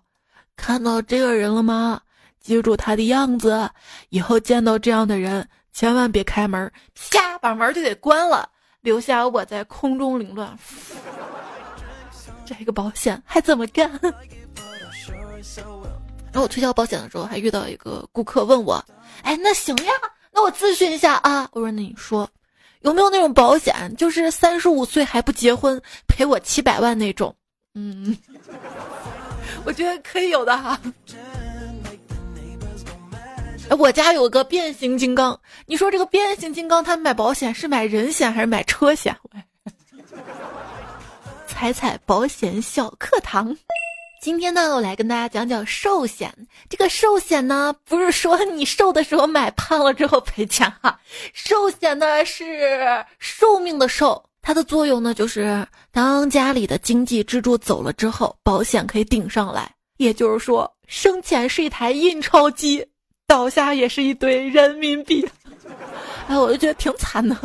[0.58, 2.02] 看到这个人了吗？”
[2.50, 3.70] 记住他的样子，
[4.10, 6.72] 以后见到这样的人，千万别开门，
[7.12, 8.50] 啪，把门就得关了，
[8.82, 10.58] 留下我在空中凌乱。
[12.48, 13.88] 这个保险还怎么干？
[16.32, 18.84] 然后我推销保险的时候，还遇到一个顾客问我
[19.22, 19.94] ：“哎，那行呀，
[20.32, 21.48] 那我咨询一下啊。
[21.52, 22.28] 我说那你说，
[22.82, 27.36] 有没有那种保险，就是三十五岁还不结婚，赔我七百万那种？
[27.76, 28.18] 嗯，
[29.66, 30.80] 我觉得可以有的哈。
[33.78, 39.16] 我家有个变形金刚，你说这个变形金刚他买保险是买人险还是买车险？
[41.48, 43.56] 彩彩保险小课堂，
[44.22, 46.34] 今天呢，我来跟大家讲讲寿险。
[46.68, 51.00] 这个寿险呢，不是说你瘦的时候买胖了之后赔钱哈，
[51.34, 59.72] 寿险呢是寿命的寿，它的作用呢就是当家里的经济支柱走了之后，保险可以顶上来。
[59.98, 62.88] 也就是说，生前是一台印钞机。
[63.30, 65.24] 倒下也是一堆人民币，
[66.28, 67.38] 哎，我就觉得挺惨的。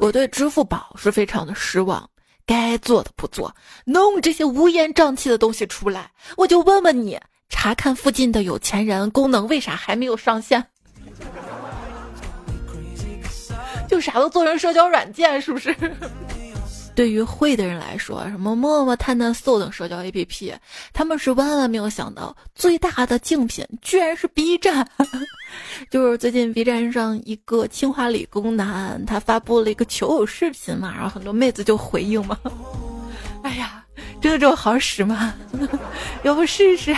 [0.00, 2.10] 我对支付宝是非常的失望，
[2.44, 7.16] 该做的不做，弄这些乌烟瘴气的东西出来，我就问问你，
[7.48, 10.66] 查看附近的有钱人功能为啥还没有上线？
[13.88, 15.72] 就啥都做成社交软件，是不是？
[16.98, 20.52] 对于会的人来说，什么陌陌、探探、搜等社交 APP，
[20.92, 24.84] 他们是万万没有想到，最大的竞品居然是 B 站。
[25.92, 32.36] 就是最近 B 站上一个清华理工男，他发布了一个求偶视频嘛，然后很多妹子就回应嘛。
[33.44, 33.84] 哎呀，
[34.20, 35.32] 真的这么好使吗？
[36.24, 36.92] 要不试试？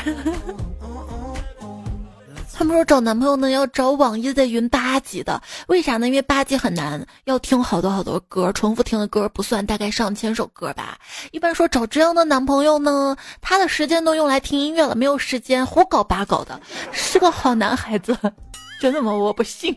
[2.60, 6.06] 他们说找男朋友呢要找网易在云八级的，为啥呢？
[6.06, 10.98] 因为八级很难，要听好多好多歌，重复听的歌不算，大概上千首歌吧。
[11.30, 16.60] 一般说找这样的男朋友呢，他的时间都用来听音乐了，没有时间胡搞八搞的，
[16.92, 18.14] 是个好男孩子。
[18.78, 19.10] 真的吗？
[19.10, 19.74] 我不信，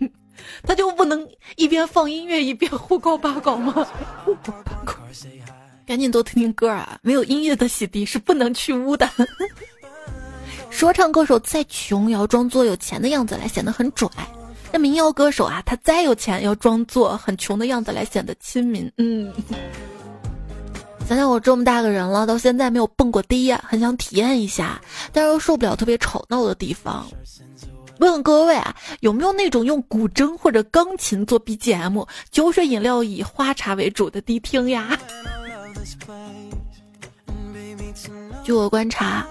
[0.63, 3.88] 他就不能一边放音乐一边胡搞八搞吗？
[5.88, 7.00] 赶紧多听听歌啊！
[7.02, 9.10] 没有音乐的洗涤是不能去污的。
[10.74, 14.10] 说唱歌手再穷，也要装作有钱的样子来显得很拽；
[14.72, 18.92] 那民谣歌手啊，他再有钱，要装作很穷的样子来显得亲民。
[18.98, 19.32] 嗯，
[21.08, 24.82] 想想我这么大个人了，到现在没有蹦过迪呀，很想体验一下，
[25.14, 27.06] 但是又受不了特别吵闹的地方。
[28.00, 35.00] 问问各位啊，有没有那种用古筝或者钢琴做 BGM，酒水饮料以花茶为主的迪厅呀？
[38.44, 39.26] 据我观察。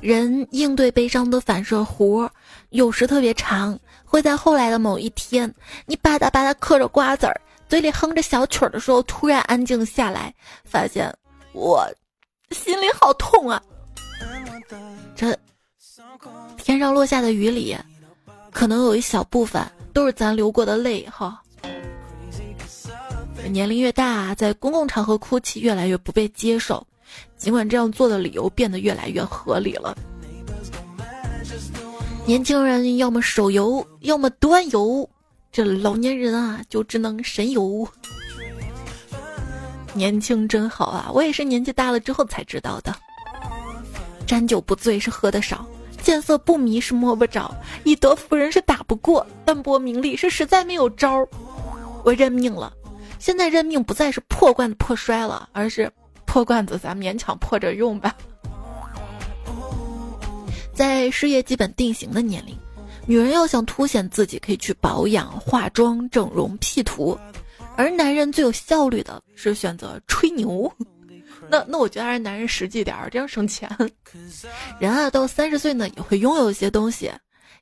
[0.00, 2.28] 人应对悲伤的反射弧，
[2.70, 5.52] 有时特别长，会在后来的某一天，
[5.86, 10.32] 你吧嗒吧嗒嗑着瓜子儿，嘴里哼着小曲儿的时候，突然安静下来，
[10.64, 11.12] 发现
[11.52, 11.84] 我
[12.50, 13.60] 心里好痛啊！
[15.16, 15.36] 这
[16.56, 17.76] 天上落下的雨里，
[18.52, 21.42] 可能有一小部分都是咱流过的泪哈。
[23.50, 26.86] 年龄越大，在公共场合哭泣越来越不被接受。
[27.36, 29.96] 尽管这样做的理由变得越来越合理了。
[32.26, 35.08] 年轻人要么手游，要么端游，
[35.50, 37.88] 这老年人啊就只能神游。
[39.94, 41.10] 年轻真好啊！
[41.12, 42.94] 我也是年纪大了之后才知道的。
[44.26, 45.66] 沾酒不醉是喝的少，
[46.02, 51.26] 见色不迷是摸不着，以德服人是打不过，淡泊名利是实在没有招儿。
[52.04, 52.72] 我认命了，
[53.18, 55.90] 现在认命不再是破罐子破摔了，而是。
[56.28, 58.14] 破罐子，咱勉强破着用吧。
[60.74, 62.54] 在事业基本定型的年龄，
[63.06, 67.18] 女人要想凸显自己，可以去保养、化妆、整容、P 图；
[67.76, 70.70] 而男人最有效率的是选择吹牛。
[71.48, 73.68] 那那我觉得还是男人实际点儿，这样省钱。
[74.78, 77.10] 人啊，到三十岁呢，也会拥有一些东西。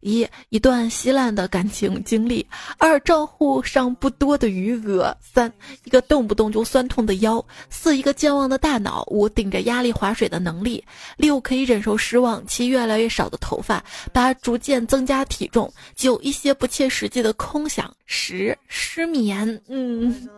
[0.00, 2.46] 一一段稀烂的感情经历，
[2.78, 5.52] 二账户上不多的余额，三
[5.84, 10.84] 一个动不动就酸痛的腰，四一个健忘的大脑，五顶着压力划水的能力，
[11.16, 13.82] 六可以忍受失望，七越来越少的头发，
[14.12, 19.60] 八逐渐增加体重，九一些不切实际的空想，十失眠。
[19.68, 20.28] 嗯，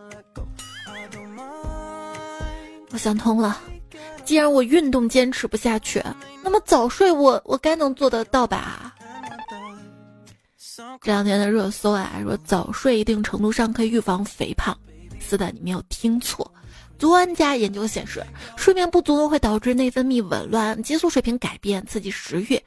[2.91, 3.59] 我想通了，
[4.25, 6.03] 既然我运动坚持不下去，
[6.43, 8.95] 那么早睡我我该能做得到吧？
[11.01, 14.77] 这两天的热搜啊，说早睡一定程度上可以预防肥胖。
[15.19, 16.49] 是的，你没有听错。
[16.97, 18.21] 专家研究显示，
[18.57, 22.61] 睡眠不足会导致内分泌紊乱、激素水平改变，刺激食欲。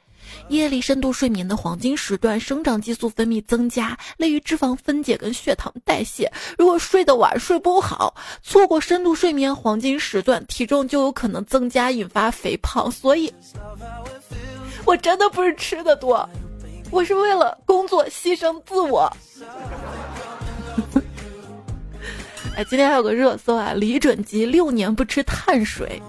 [0.47, 6.31] 夜里深度睡眠的黄金时段，生长激素分泌增加，利于脂肪分解跟血糖代谢。
[6.57, 12.89] 如果睡得晚、睡不好，错过深度睡眠黄金时段，体重就有可能增加，引发肥胖。
[12.89, 13.31] 所以，
[14.85, 16.27] 我真的不是吃的多。
[16.93, 19.11] 我是为了工作牺牲自我。
[22.55, 25.99] 哎，今天还有个热搜啊，李准基六年不吃碳水，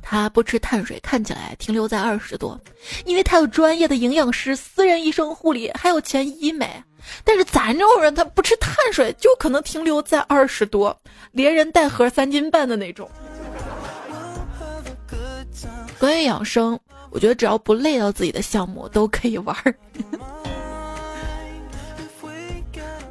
[0.00, 2.56] 他不吃碳水，看起来停留在二十多，
[3.04, 6.80] 因为他有专业的营养师、私人医生护理，还有钱医美。
[7.24, 10.96] 但是咱这种人，他不吃碳水，就可能停留在二十多，
[11.32, 13.10] 连人带盒三斤半的那种。
[15.98, 16.78] 关于养生，
[17.16, 19.74] 我觉得只要不累到自己的项目都可以玩儿。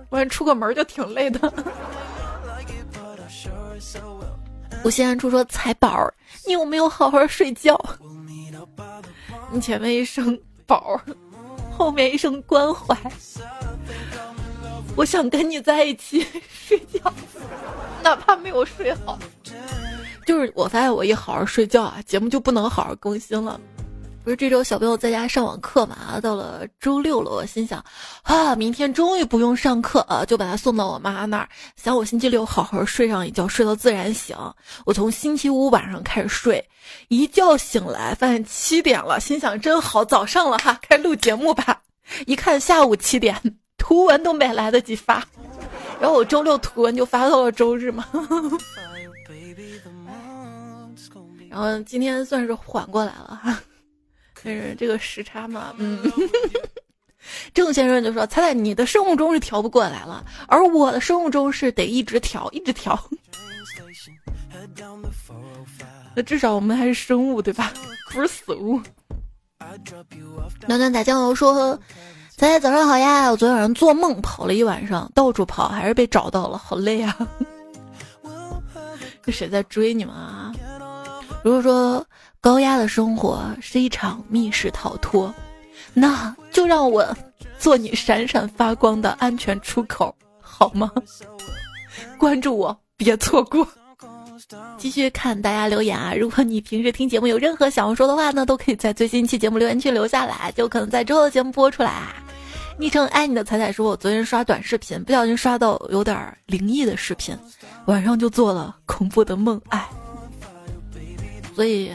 [0.07, 1.51] 不然出个门就挺累的。
[4.83, 6.07] 我现在出说财宝，
[6.45, 7.75] 你有没有好好睡觉？
[9.49, 11.01] 你前面一声宝，
[11.75, 12.95] 后面一声关怀。
[14.95, 17.11] 我想跟你在一起睡觉，
[18.03, 19.17] 哪怕没有睡好。
[20.27, 23.59] 就是我发现我一好好睡觉啊，节目就不能好好更新了。
[24.25, 26.19] 不是这周小朋友在家上网课嘛？
[26.19, 27.85] 到了周六了，我心想，
[28.23, 31.47] 啊，明天终于不用上课啊，就把他送到我妈那儿。
[31.75, 34.35] 想我星期六好好睡上一觉，睡到自然醒。
[34.83, 36.67] 我从星期五晚上开始睡，
[37.09, 41.79] 一觉醒来发现七点了，心想真好，早上了哈，开录节目吧。
[42.25, 43.39] 一看下午七点，
[43.77, 45.23] 图文都没来得及发，
[46.01, 48.03] 然后我周六图文就发到了周日嘛。
[51.47, 53.61] 然后今天算是缓过来了哈。
[54.45, 55.99] 但是这个时差嘛，嗯，
[57.51, 62.95] 郑先生就说：“彩彩，你的生物钟是调不过来了，而我的生物钟是得一直调，一直调。
[66.15, 67.73] 那至少我们还是生物，对吧？
[68.13, 68.79] 不是死物。”
[70.67, 71.75] 暖暖打酱油说
[72.37, 77.17] ：“彩彩早上好呀，我昨天晚上做梦跑了一晚上，到处跑，还是被找到了，好累啊！
[79.25, 80.53] 是谁在追你们啊？
[81.43, 82.05] 如果说……”
[82.45, 85.33] 高压的生活是一场密室逃脱，
[85.95, 87.03] 那就让我
[87.57, 90.91] 做你闪闪发光的安全出口，好吗？
[92.19, 93.67] 关注我，别错过。
[94.77, 96.13] 继续看大家留言啊！
[96.13, 102.13] 如果你平时听节目有任何想要说的话呢，都可以在最新一期节目留言区留下来，就可能在之后的节目播出来。
[102.77, 107.35] 昵称爱你的彩彩说，我昨天刷短视频，不小心刷到有点灵异的视频，
[107.85, 109.89] 晚上就做了恐怖的梦，哎，
[111.55, 111.91] 所以。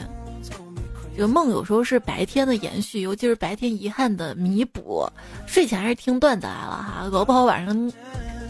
[1.21, 5.07] 这个梦有时候是白天的延续，尤其是白天遗憾的弥补。
[5.45, 7.93] 睡前还是听段子来了哈，搞不好晚上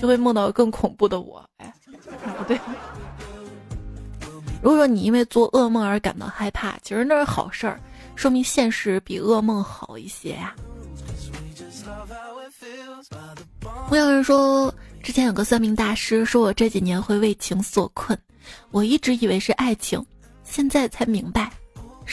[0.02, 1.44] 就会梦到更恐怖的我。
[1.58, 1.74] 哎，
[2.38, 2.58] 不对。
[4.62, 7.78] 如果说你因为做噩梦而感到害怕，其实那是好事儿，
[8.16, 10.56] 说明现实比噩梦好一些呀。
[13.90, 18.18] 我有人说，之前有个算命大师说我这几年会为情所困，
[18.70, 20.02] 我一直以为是爱情，
[20.46, 21.52] 现在才明白。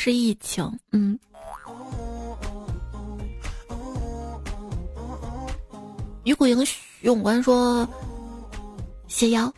[0.00, 1.18] 是疫情，嗯。
[6.22, 7.86] 鱼骨营许永官说
[9.08, 9.52] ：“谢腰，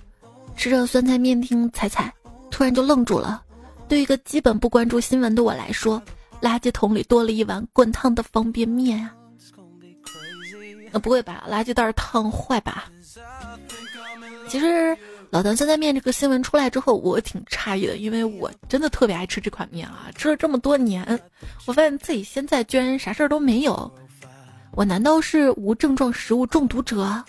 [0.56, 2.10] 吃着酸菜面听彩彩，
[2.50, 3.42] 突然就愣住了。
[3.86, 6.02] 对一个基本不关注新闻的我来说，
[6.40, 9.14] 垃圾桶里多了一碗滚烫的方便面啊！
[10.90, 12.90] 那不会把垃圾袋烫坏吧？
[14.48, 14.96] 其实。”
[15.30, 21.18] 老坛酸菜面这个新闻出来之后，我挺诧异的，因为我真的特别爱吃这款面啊，吃了这么多年，
[21.66, 23.90] 我发现自己现在居然啥事儿都没有，
[24.72, 27.24] 我难道是无症状食物中毒者？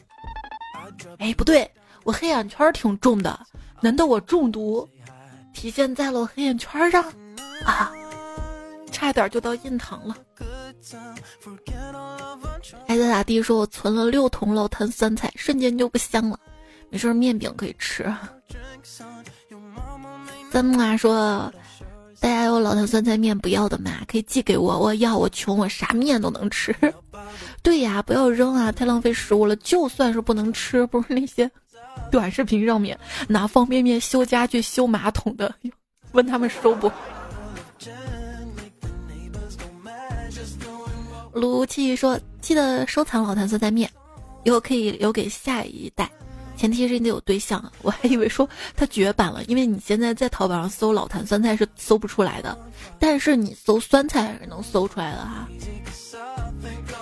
[1.20, 1.70] 哎，不对，
[2.04, 3.40] 我黑眼圈挺重的，
[3.82, 4.88] 难道我中毒
[5.54, 7.04] 体现在了我黑眼圈上？
[7.64, 7.92] 啊，
[8.92, 10.18] 差点就到印堂了。
[12.88, 16.40] 爱咋咋地说，我存了六桶老坛酸菜，瞬间就不香了。
[16.92, 18.14] 没事，面饼可以吃。
[20.52, 21.52] 三木啊说
[22.20, 23.92] ：“大家有老坛酸菜面不要的吗？
[24.10, 25.18] 可以寄给我，我要。
[25.18, 26.76] 我穷，我啥面都能吃。
[27.64, 29.56] 对呀，不要扔啊，太浪费食物了。
[29.56, 31.50] 就算是不能吃，不是那些
[32.12, 33.00] 短视频上面
[33.30, 35.56] 拿方便面修家具、修马桶的，
[36.12, 36.92] 问他们收不？”
[41.32, 43.90] 卢七说：“记得收藏老坛酸菜面，
[44.44, 46.12] 以后可以留给下一代。”
[46.62, 52.56] 前提是你得有对象， 我还以为说它绝版了，因为你现在在淘宝上搜老坛酸菜是搜不出来的，
[53.00, 55.48] 但是你搜酸菜是能搜出来的哈。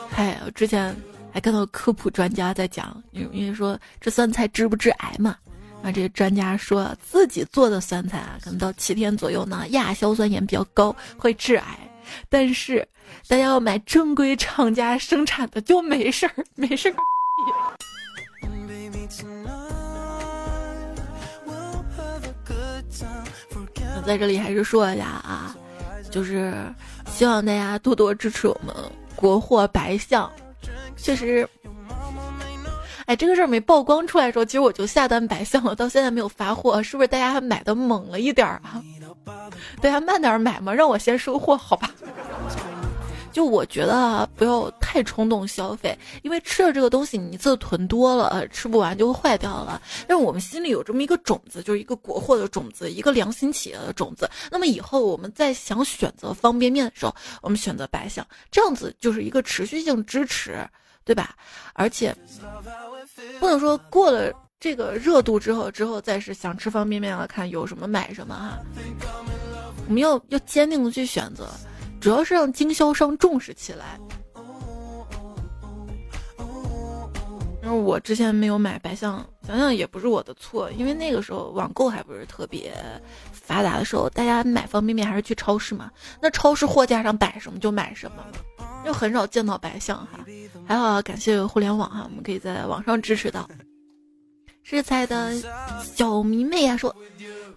[0.09, 0.95] 嗨，我之前
[1.33, 5.35] 还看到科普专家在讲，因为说这酸菜治不治癌嘛？
[5.83, 11.77] 啊，这个专家说自己做的酸菜啊，可能到七天左右呢，亚硝酸盐比较高，会致癌，
[12.29, 12.87] 但是
[13.27, 16.95] 大家要买正规厂家生产的就没事儿，没事儿。
[24.05, 25.55] 在这里还是说一下啊，
[26.09, 26.53] 就是
[27.11, 28.73] 希望大家多多支持我们
[29.15, 30.31] 国货白象。
[30.95, 31.47] 确实，
[33.05, 38.81] 哎，这个事儿没曝光出来的时候，其实我就下单白象了，到现在没有发货，是不是大家买的猛了一点儿啊？
[39.81, 41.91] 大家慢点买嘛，让我先收货，好吧？
[43.31, 49.81] 就我觉得啊不要太冲动消费，因为吃的这个东西你一次囤多了，吃不完就会坏掉了。
[50.07, 54.29] 但是我们心里有这么一个种子，就是一个国货的种子，一个良心企业的种子。
[54.51, 60.67] 那么以后我们在想选择方便面的时候，我们选择百香，这样子就是一个持续性支持，
[61.05, 61.35] 对吧？
[61.73, 62.15] 而且
[63.39, 68.59] 不能说过了这个热度之后，之后再是想吃方便面了，看有什么买什么哈。
[69.87, 71.47] 我们要要坚定的去选择。
[71.99, 73.99] 主要是让经销商重视起来。
[77.61, 82.73] 因为我之前没有买白象，想想也不是我的错，因为那个时候网购还不是特别
[83.31, 85.91] 发达的时候，大家买方便面还是去超市嘛。
[86.19, 88.25] 那超市货架上摆什么就买什么，
[88.85, 90.25] 又很少见到白象哈。
[90.65, 93.47] 还好感谢互联网哈，我们可以在网上支持到。
[94.63, 95.31] 食材的
[95.83, 96.95] 小迷妹呀说。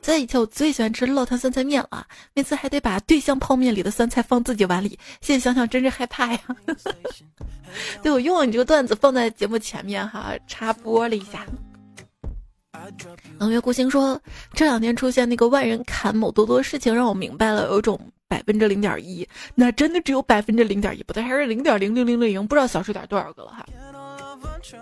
[0.02, 6.40] 在以前我最喜欢吃老坛酸菜面了，每次还得把对象泡面里的酸菜放自己碗里，现在想想真是害怕呀。
[8.02, 11.46] 对我用了你这个段子放在节目前面哈，插播了一下。
[13.38, 14.20] 冷月孤星说，
[14.54, 23.64] 这两天出现那个万人砍某多多事情，让我明白了，有种百分之零点一，那真的只有百分之零点一，不对，还是零点零零零零，不知道小数点多少个了哈。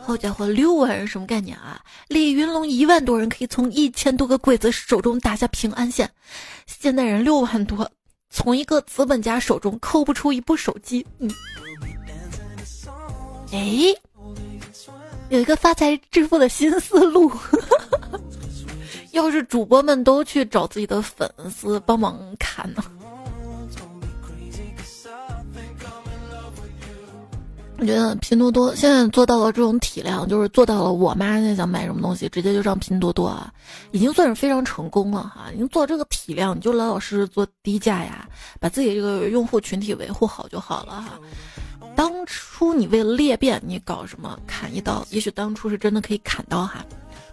[0.00, 1.80] 好家伙，六万人什么概念啊？
[2.08, 6.10] 李云龙一万多人可以从一千多个鬼子手中打下平安县，
[6.66, 7.90] 现代人六万多，
[8.30, 11.06] 从一个资本家手中抠不出一部手机。
[11.18, 11.30] 嗯，
[13.52, 13.94] 哎，
[15.28, 17.32] 有一个发财致富的新思路，
[19.12, 22.84] 要是主播们都去找自己的粉丝帮忙看呢？
[27.80, 33.50] 我觉得拼多多现在做到了这种体量，就是做到了我妈现在想买什么东西，直接就上拼多多啊，
[33.90, 35.46] 已经算是非常成功了哈。
[35.54, 38.28] 已经做这个体量，你就老老实实做低价呀，
[38.60, 41.18] 把自己这个用户群体维护好就好了哈。
[41.96, 46.84] 当初你为了裂变，你搞什么砍一刀，也许当初是真的可以砍刀哈，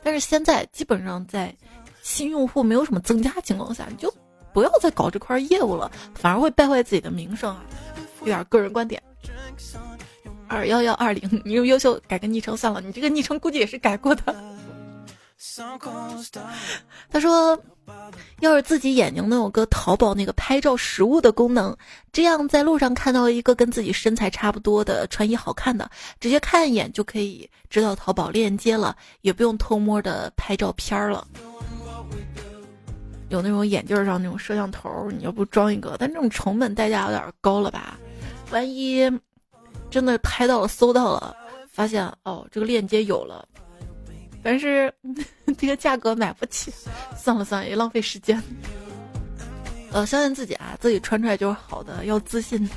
[0.02, 1.54] 但是现在基本上在
[2.02, 4.14] 新用户没有什么增加情况下，你就
[4.54, 7.62] 不要再搞这块业务了，反而会败坏自己的名声啊。
[8.22, 9.04] 有点个人观点。
[10.48, 12.82] 二幺幺二零，你又优秀，改个昵称算了。
[12.82, 14.36] 你这个昵称估计也是改过的。
[17.12, 17.60] 他说，
[18.40, 21.76] 要是自己眼睛能有个淘宝那个拍照实物的功能，
[22.12, 25.90] 这样在路上看到一个跟自己身材差不多的穿衣好看的，
[26.20, 31.28] 直接看一眼就可以知道淘宝链接了，也不用偷摸的拍照片了。
[33.30, 38.00] 有那种眼镜上那种摄像头，你要不装一个，但这种成本代价有点高了吧？
[38.50, 39.08] 万一……
[39.90, 41.36] 真的拍到了，搜到了，
[41.72, 43.48] 发现哦，这个链接有了，
[44.44, 44.94] 但是
[45.58, 46.72] 这个价格买不起，
[47.18, 48.42] 算了算了，也浪费时间。
[49.92, 52.70] 呃，相信自己啊，自己穿出来就是好的，要自信。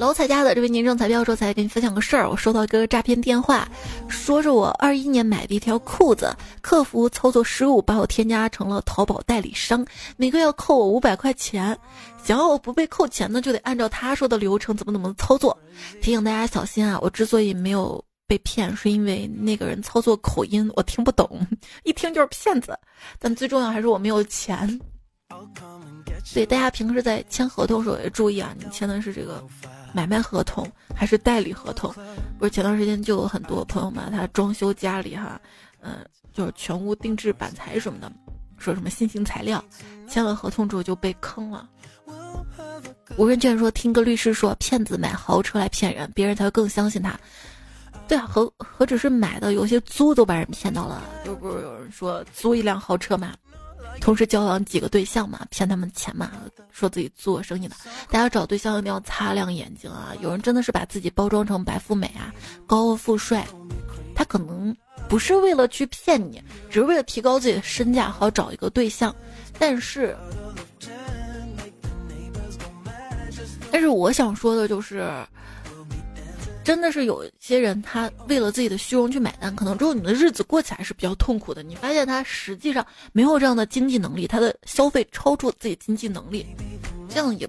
[0.00, 3.68] 老彩家的这位年终彩票说：“才给你分享个事儿，我收到一个诈骗电话，
[4.08, 9.86] 说是我二一年买的一条裤子，客服操作失误，把我添加成了淘宝代理商，
[10.16, 11.76] 每个月要扣我五百块钱。
[12.24, 15.54] 想要我不被扣钱呢，就得按照他说的流程怎么怎么操作。
[16.00, 16.98] 提醒大家小心啊！
[17.02, 21.46] 我之所以没有被骗，是因为那个人操作口音我听不懂，
[21.84, 22.74] 一听就是骗子。
[23.18, 24.80] 但最重要还是我没有钱。
[26.24, 29.42] 所以大家平时在签合同时候也注意啊，你签的是这个。”
[29.92, 30.64] 买卖合同
[30.94, 31.92] 还是代理合同？
[32.38, 35.40] 不是前段时间就有很多朋友嘛，他装修家里哈，
[35.80, 38.12] 嗯，就是全屋定制板材什么的，
[38.56, 39.60] 说什么新型材料，
[40.08, 41.68] 签了合同之后就被坑了。
[43.16, 47.18] 无人卷说，听个律师说，骗子买豪车来骗人，别人才会更相信他。
[48.06, 51.02] 对啊，何何止是买的，有些租都把人骗到了。
[51.24, 53.34] 就不是有人说租一辆豪车嘛？
[54.00, 56.30] 同时交往几个对象嘛，骗他们钱嘛，
[56.72, 57.76] 说自己做生意的。
[58.10, 60.12] 大家找对象一定要擦亮眼睛啊！
[60.20, 62.32] 有人真的是把自己包装成白富美啊、
[62.66, 63.46] 高富帅，
[64.14, 64.74] 他可能
[65.08, 69.14] 不是为了去骗你，只是为了提高自己的身价，好找一个对象。
[69.58, 70.16] 但是，
[73.70, 75.12] 但是我想说的就是。
[76.62, 81.62] 真的是有些人，他为了自己的虚荣去买单，可能之后你的日子过起来是比较痛苦的。
[81.62, 86.46] 你发现他实际上没有这样的经济能力，他的消费超出自己经济能力，
[87.08, 87.48] 这样也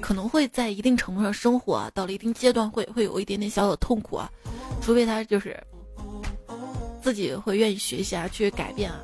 [0.00, 4.30] 可能会在一定程度上生活啊，到了一定阶段会会有一点点小小的痛苦啊。
[4.82, 5.58] 除非他就是
[7.02, 8.98] 自己会愿意学习啊，去改变啊。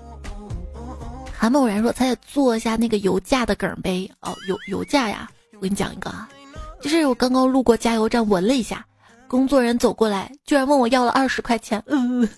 [1.32, 6.28] 韩某然说：“他也做一下那个油价的梗呗。”哦，油油价呀，我给你讲一个啊。
[6.82, 8.84] 就是我刚刚路过加油站，闻了一下，
[9.28, 11.82] 工作人员走过来，居然问我要了二十块钱。
[11.86, 12.28] 嗯，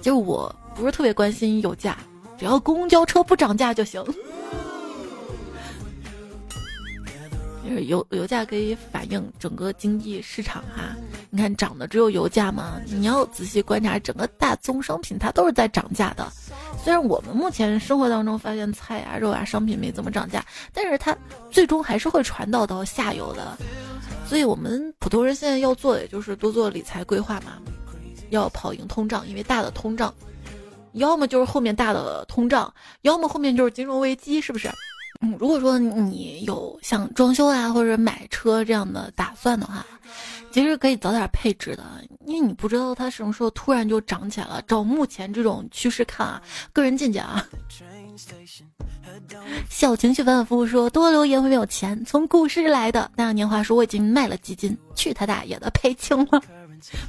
[0.00, 1.98] 就我不是特别关心油价，
[2.38, 4.02] 只要公交车不涨价就行。
[7.68, 10.94] 就是油油价可以反映整个经济市场哈，
[11.30, 12.80] 你看涨的只有油价吗？
[12.86, 16.30] 你要仔细观察整个大宗商品，它都是在涨价的。
[16.82, 21.16] 虽然我们目前生活当中发现菜啊、肉啊商品没怎么涨价，但是它
[21.50, 23.58] 最终还是会传导到下游的。
[24.28, 27.58] 所以我们普通人现在要做的，也就是多做理财规划嘛，
[28.30, 30.14] 要跑赢通胀，因为大的通胀，
[30.92, 34.68] 要么就是后面大的通胀，要么后面就是金融危机，是不是？
[35.20, 39.84] 嗯，如果说你有想装修啊或者买车这样的打算的话，
[40.50, 41.84] 其实可以早点配置的，
[42.24, 44.62] 因为你不知道它什么时候突然就涨起来了。
[44.66, 46.42] 照目前这种趋势看啊，
[46.72, 47.44] 个人见解啊。
[49.68, 53.10] 小情绪反反复复说多留言会没有钱，从股市来的。
[53.14, 56.42] 那样年华说我已经卖了基金，去他大爷的，赔清了。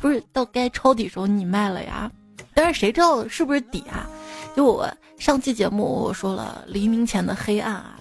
[0.01, 2.11] 不是到该抄底时候你卖了呀？
[2.53, 4.09] 但是谁知道是不是底啊？
[4.55, 7.96] 就我上期节目我说了黎明前的黑暗啊。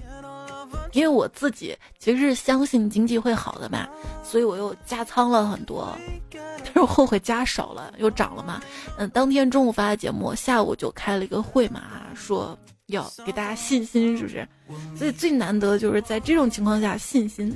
[0.93, 3.87] 因为我自己其实是相信经济会好的嘛，
[4.23, 5.97] 所以我又加仓了很多，
[6.31, 8.63] 但是我后悔加少了，又涨了嘛。
[8.97, 11.83] 嗯，当天中午发的节目，下午就开了一个会嘛，
[12.15, 14.49] 说要给大家信心，是不是？
[14.97, 17.55] 所以最难得就是在这种情况下信心。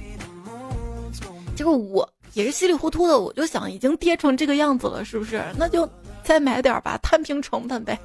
[1.56, 5.42] 结果我也是稀里糊涂的，我就想已经跌成这个样子了，是不是？
[5.56, 5.88] 那就
[6.22, 7.98] 再买点吧，摊平成本呗。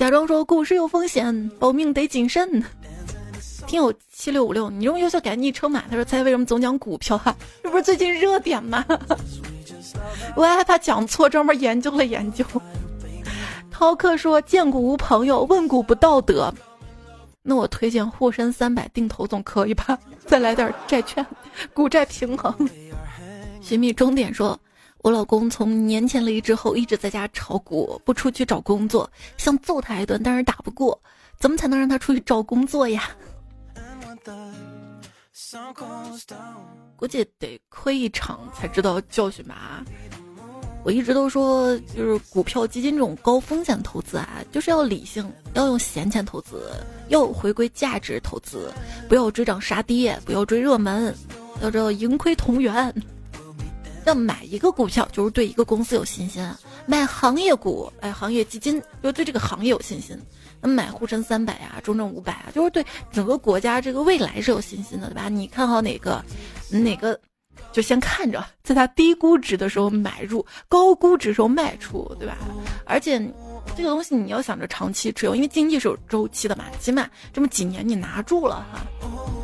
[0.00, 2.64] 假装说股市有风险，保命得谨慎。
[3.66, 5.84] 听友七六五六，你用优秀改昵称嘛？
[5.90, 7.36] 他说：“猜为什么总讲股票哈？
[7.62, 8.82] 这不是最近热点吗？”
[10.34, 12.42] 我还害怕讲错，专门研究了研究。
[13.70, 16.50] 涛客说：“见股无朋友，问股不道德。”
[17.44, 19.98] 那我推荐沪深三百定投总可以吧？
[20.24, 21.24] 再来点债券，
[21.74, 22.54] 股债平衡。
[23.60, 24.58] 寻觅终点说。
[25.02, 31.00] 我老公从年前离职后一直在家炒股，不出去找工作，想揍他一顿，但是打不过。
[31.38, 33.10] 怎么才能让他出去找工作呀？
[36.96, 39.82] 估计得亏一场才知道教训吧。
[40.84, 46.72] 我一直都说，就是股票基金这种高风险投资啊，就是要理性，要用闲钱投资，
[47.08, 48.70] 要回归价值投资，
[49.08, 51.14] 不要追涨杀跌，不要追热门，
[51.62, 52.94] 要知道盈亏同源。
[54.06, 56.42] 要买一个股票，就是对一个公司有信心；
[56.86, 60.18] 买行业股，哎，行业基金，就对这个行业有信心。
[60.60, 65.28] 那买沪深三百呀、中证五百啊，就是对整个国家这个未来是有信心的，对吧？
[65.28, 66.22] 你看好哪个，
[66.70, 67.18] 哪个
[67.72, 72.36] 就先看着，在它低估值的时候买入，高估值时候卖出，对吧？
[72.84, 73.18] 而且
[73.74, 79.39] 这个东西你要想着长期持有，因为经济是有周期的嘛，起码这么几年你拿住了哈。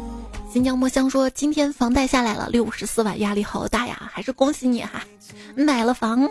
[0.57, 4.11] 新疆墨香说：“今天房贷下来了六十四万，压力好大呀！
[4.11, 5.05] 还是恭喜你哈，
[5.55, 6.27] 买了房。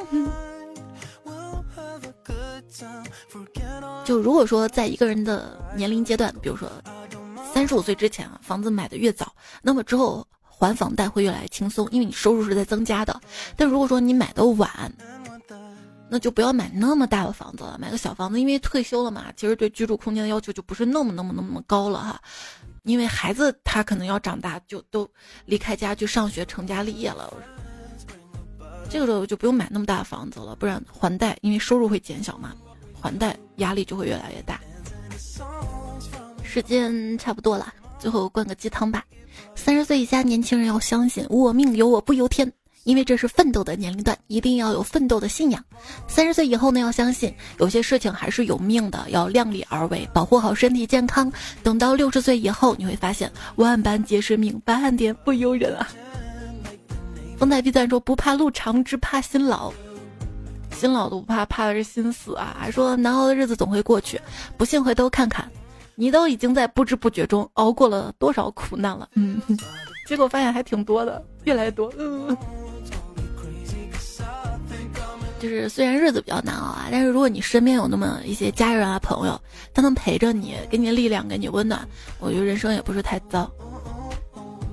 [4.03, 6.67] 就如果说在一个人的年龄阶段，比如说
[7.53, 13.21] 三十五岁之前啊，房子买的越早，那么之后还房贷会越来越轻松，因为你收入是在增加的。
[13.55, 14.91] 但如果说你买的晚，
[16.09, 22.19] 那就不要买那么大的房子了，买个小房子，因为退休了嘛，其实对居住空间的要求就不是那么那么那么高了哈。”
[22.85, 25.09] 因为孩子他可能要长大，就都
[25.45, 27.33] 离开家去上学、成家立业了。
[28.89, 32.55] 这个时候就不用买那么大的房子了，不然还贷，因为收入会减小嘛，
[33.01, 34.61] 还贷压力就会越来越大。
[36.43, 39.03] 时间差不多了，最后灌个鸡汤吧。
[39.55, 42.49] 三十岁以下年轻人要相信，我命由我不由天。
[42.85, 45.61] 因为这是奋斗的年龄段，一定要有奋斗的信仰。
[46.07, 51.29] 三十岁以后呢，要相信有些事情还是有命的，要量力而为，保护好身体健康。
[51.63, 55.87] 等到六十岁以后，你会发现万般皆是命，半点不由人啊。
[57.37, 59.73] 风采必赞说不怕路长，只怕心老。
[60.71, 62.55] 心老都不怕，怕的是心死啊！
[62.59, 64.21] 还说难熬的日子总会过去，
[64.57, 65.49] 不信回头看看，
[65.95, 69.09] 你都已经在不知不觉中熬过了多少苦难了。
[69.15, 69.41] 嗯，
[70.07, 71.91] 结果发现还挺多的，越来越多。
[71.97, 72.37] 嗯。
[75.39, 79.39] 就是虽然日子比较难熬啊，但是如果你身边有那么一些家人啊朋友，
[79.73, 81.87] 他能陪着你，给你力量，给你温暖，
[82.19, 83.51] 我觉得人生也不是太糟。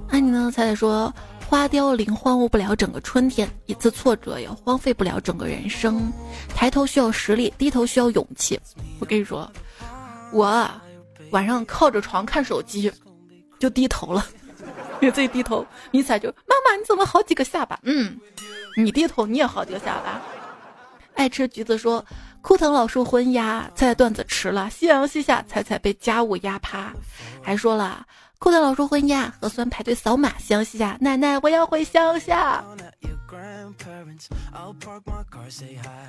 [0.09, 0.51] 安妮呢？
[0.55, 1.13] 彩彩说：
[1.49, 6.13] 花凋零荒芜不了整个春天，一次挫折也荒废不了整个人生。
[6.55, 8.59] 抬头需要实力，低头需要勇气。
[9.01, 9.51] 我跟你说，
[10.33, 10.71] 我
[11.31, 12.93] 晚上靠着床看手机，
[13.59, 14.27] 就低头了。
[15.01, 17.81] 你自己低头，迷彩就妈妈，你怎么好几个下巴？
[17.83, 18.17] 嗯，
[18.77, 20.21] 你低头你也好几个下巴。
[21.15, 22.05] 爱吃橘子说
[22.43, 24.69] ：“枯藤老树昏鸦，猜猜段子迟了。
[24.71, 26.93] 夕阳西下，猜猜被家务压趴。”
[27.43, 28.05] 还说了
[28.39, 30.37] ：“枯藤老树昏鸦，核酸排队扫码。
[30.39, 32.65] 夕阳西下，奶奶我要回乡下。”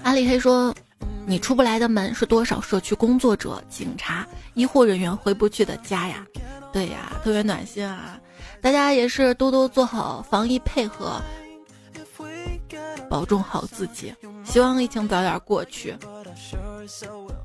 [0.04, 0.74] 阿里黑说
[1.26, 6.26] ：“你出不来的门是多少社区工作者、警察、医护人员回不去的家呀？”
[6.74, 8.20] 对呀，特别暖心啊！
[8.60, 11.22] 大家也是多多做好防疫配合，
[13.14, 14.12] 保重好自己。
[14.44, 15.96] 希望疫情早点过去。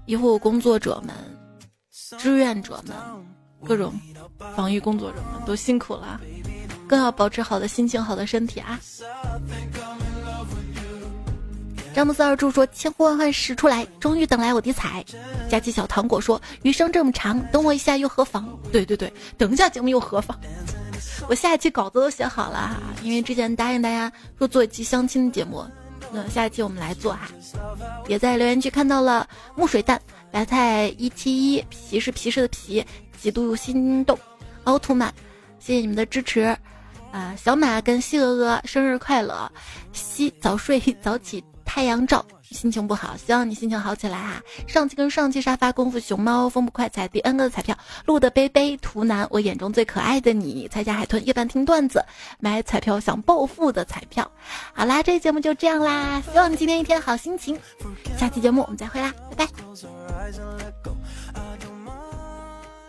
[0.07, 1.15] 医护工作者们、
[2.19, 2.97] 志愿者们、
[3.67, 3.93] 各种
[4.57, 6.19] 防疫工作者们都辛苦了，
[6.89, 8.81] 更要保持好的心情、好的身体啊！
[11.95, 15.05] 詹姆斯二柱说：“千呼万唤始出来，终于等来我的彩。”
[15.51, 20.39] 佳琪小糖果说：“余生这么长，等我一下又何妨？”对对对，等一下节目又何妨？
[21.27, 25.65] 我下一期稿子都写好了哈，因为之前答应大家说做一期相亲的节目，
[26.13, 27.29] 那下一期我们来做哈。
[28.07, 30.01] 也在留言区看到了木水蛋、
[30.31, 32.85] 白菜一七一、皮是皮实的皮、
[33.21, 34.19] 几度心动、
[34.65, 35.13] 奥特曼，
[35.59, 36.57] 谢谢你们的支持
[37.11, 37.35] 啊！
[37.37, 39.51] 小马跟西鹅鹅生日快乐，
[39.93, 41.43] 西早睡早起。
[41.79, 44.43] 太阳照，心情不好，希望你心情好起来哈。
[44.67, 52.05] 上期跟上期沙发功夫熊猫风不快彩第 N 个彩票，路的杯杯图南，我眼中最可爱的你，蔡家海豚夜半听段子，
[52.41, 54.29] 买彩票想暴富的彩票。
[54.75, 57.57] 好啦，这期节目就这样啦，希望你今天一天好心情。
[58.19, 59.53] 下期节目我们再会啦，拜拜。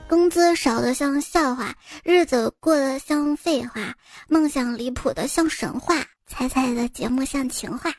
[0.07, 3.93] 工资少的像笑话，日子过得像废话，
[4.27, 7.91] 梦想离谱的像神话，彩彩的节目像情话。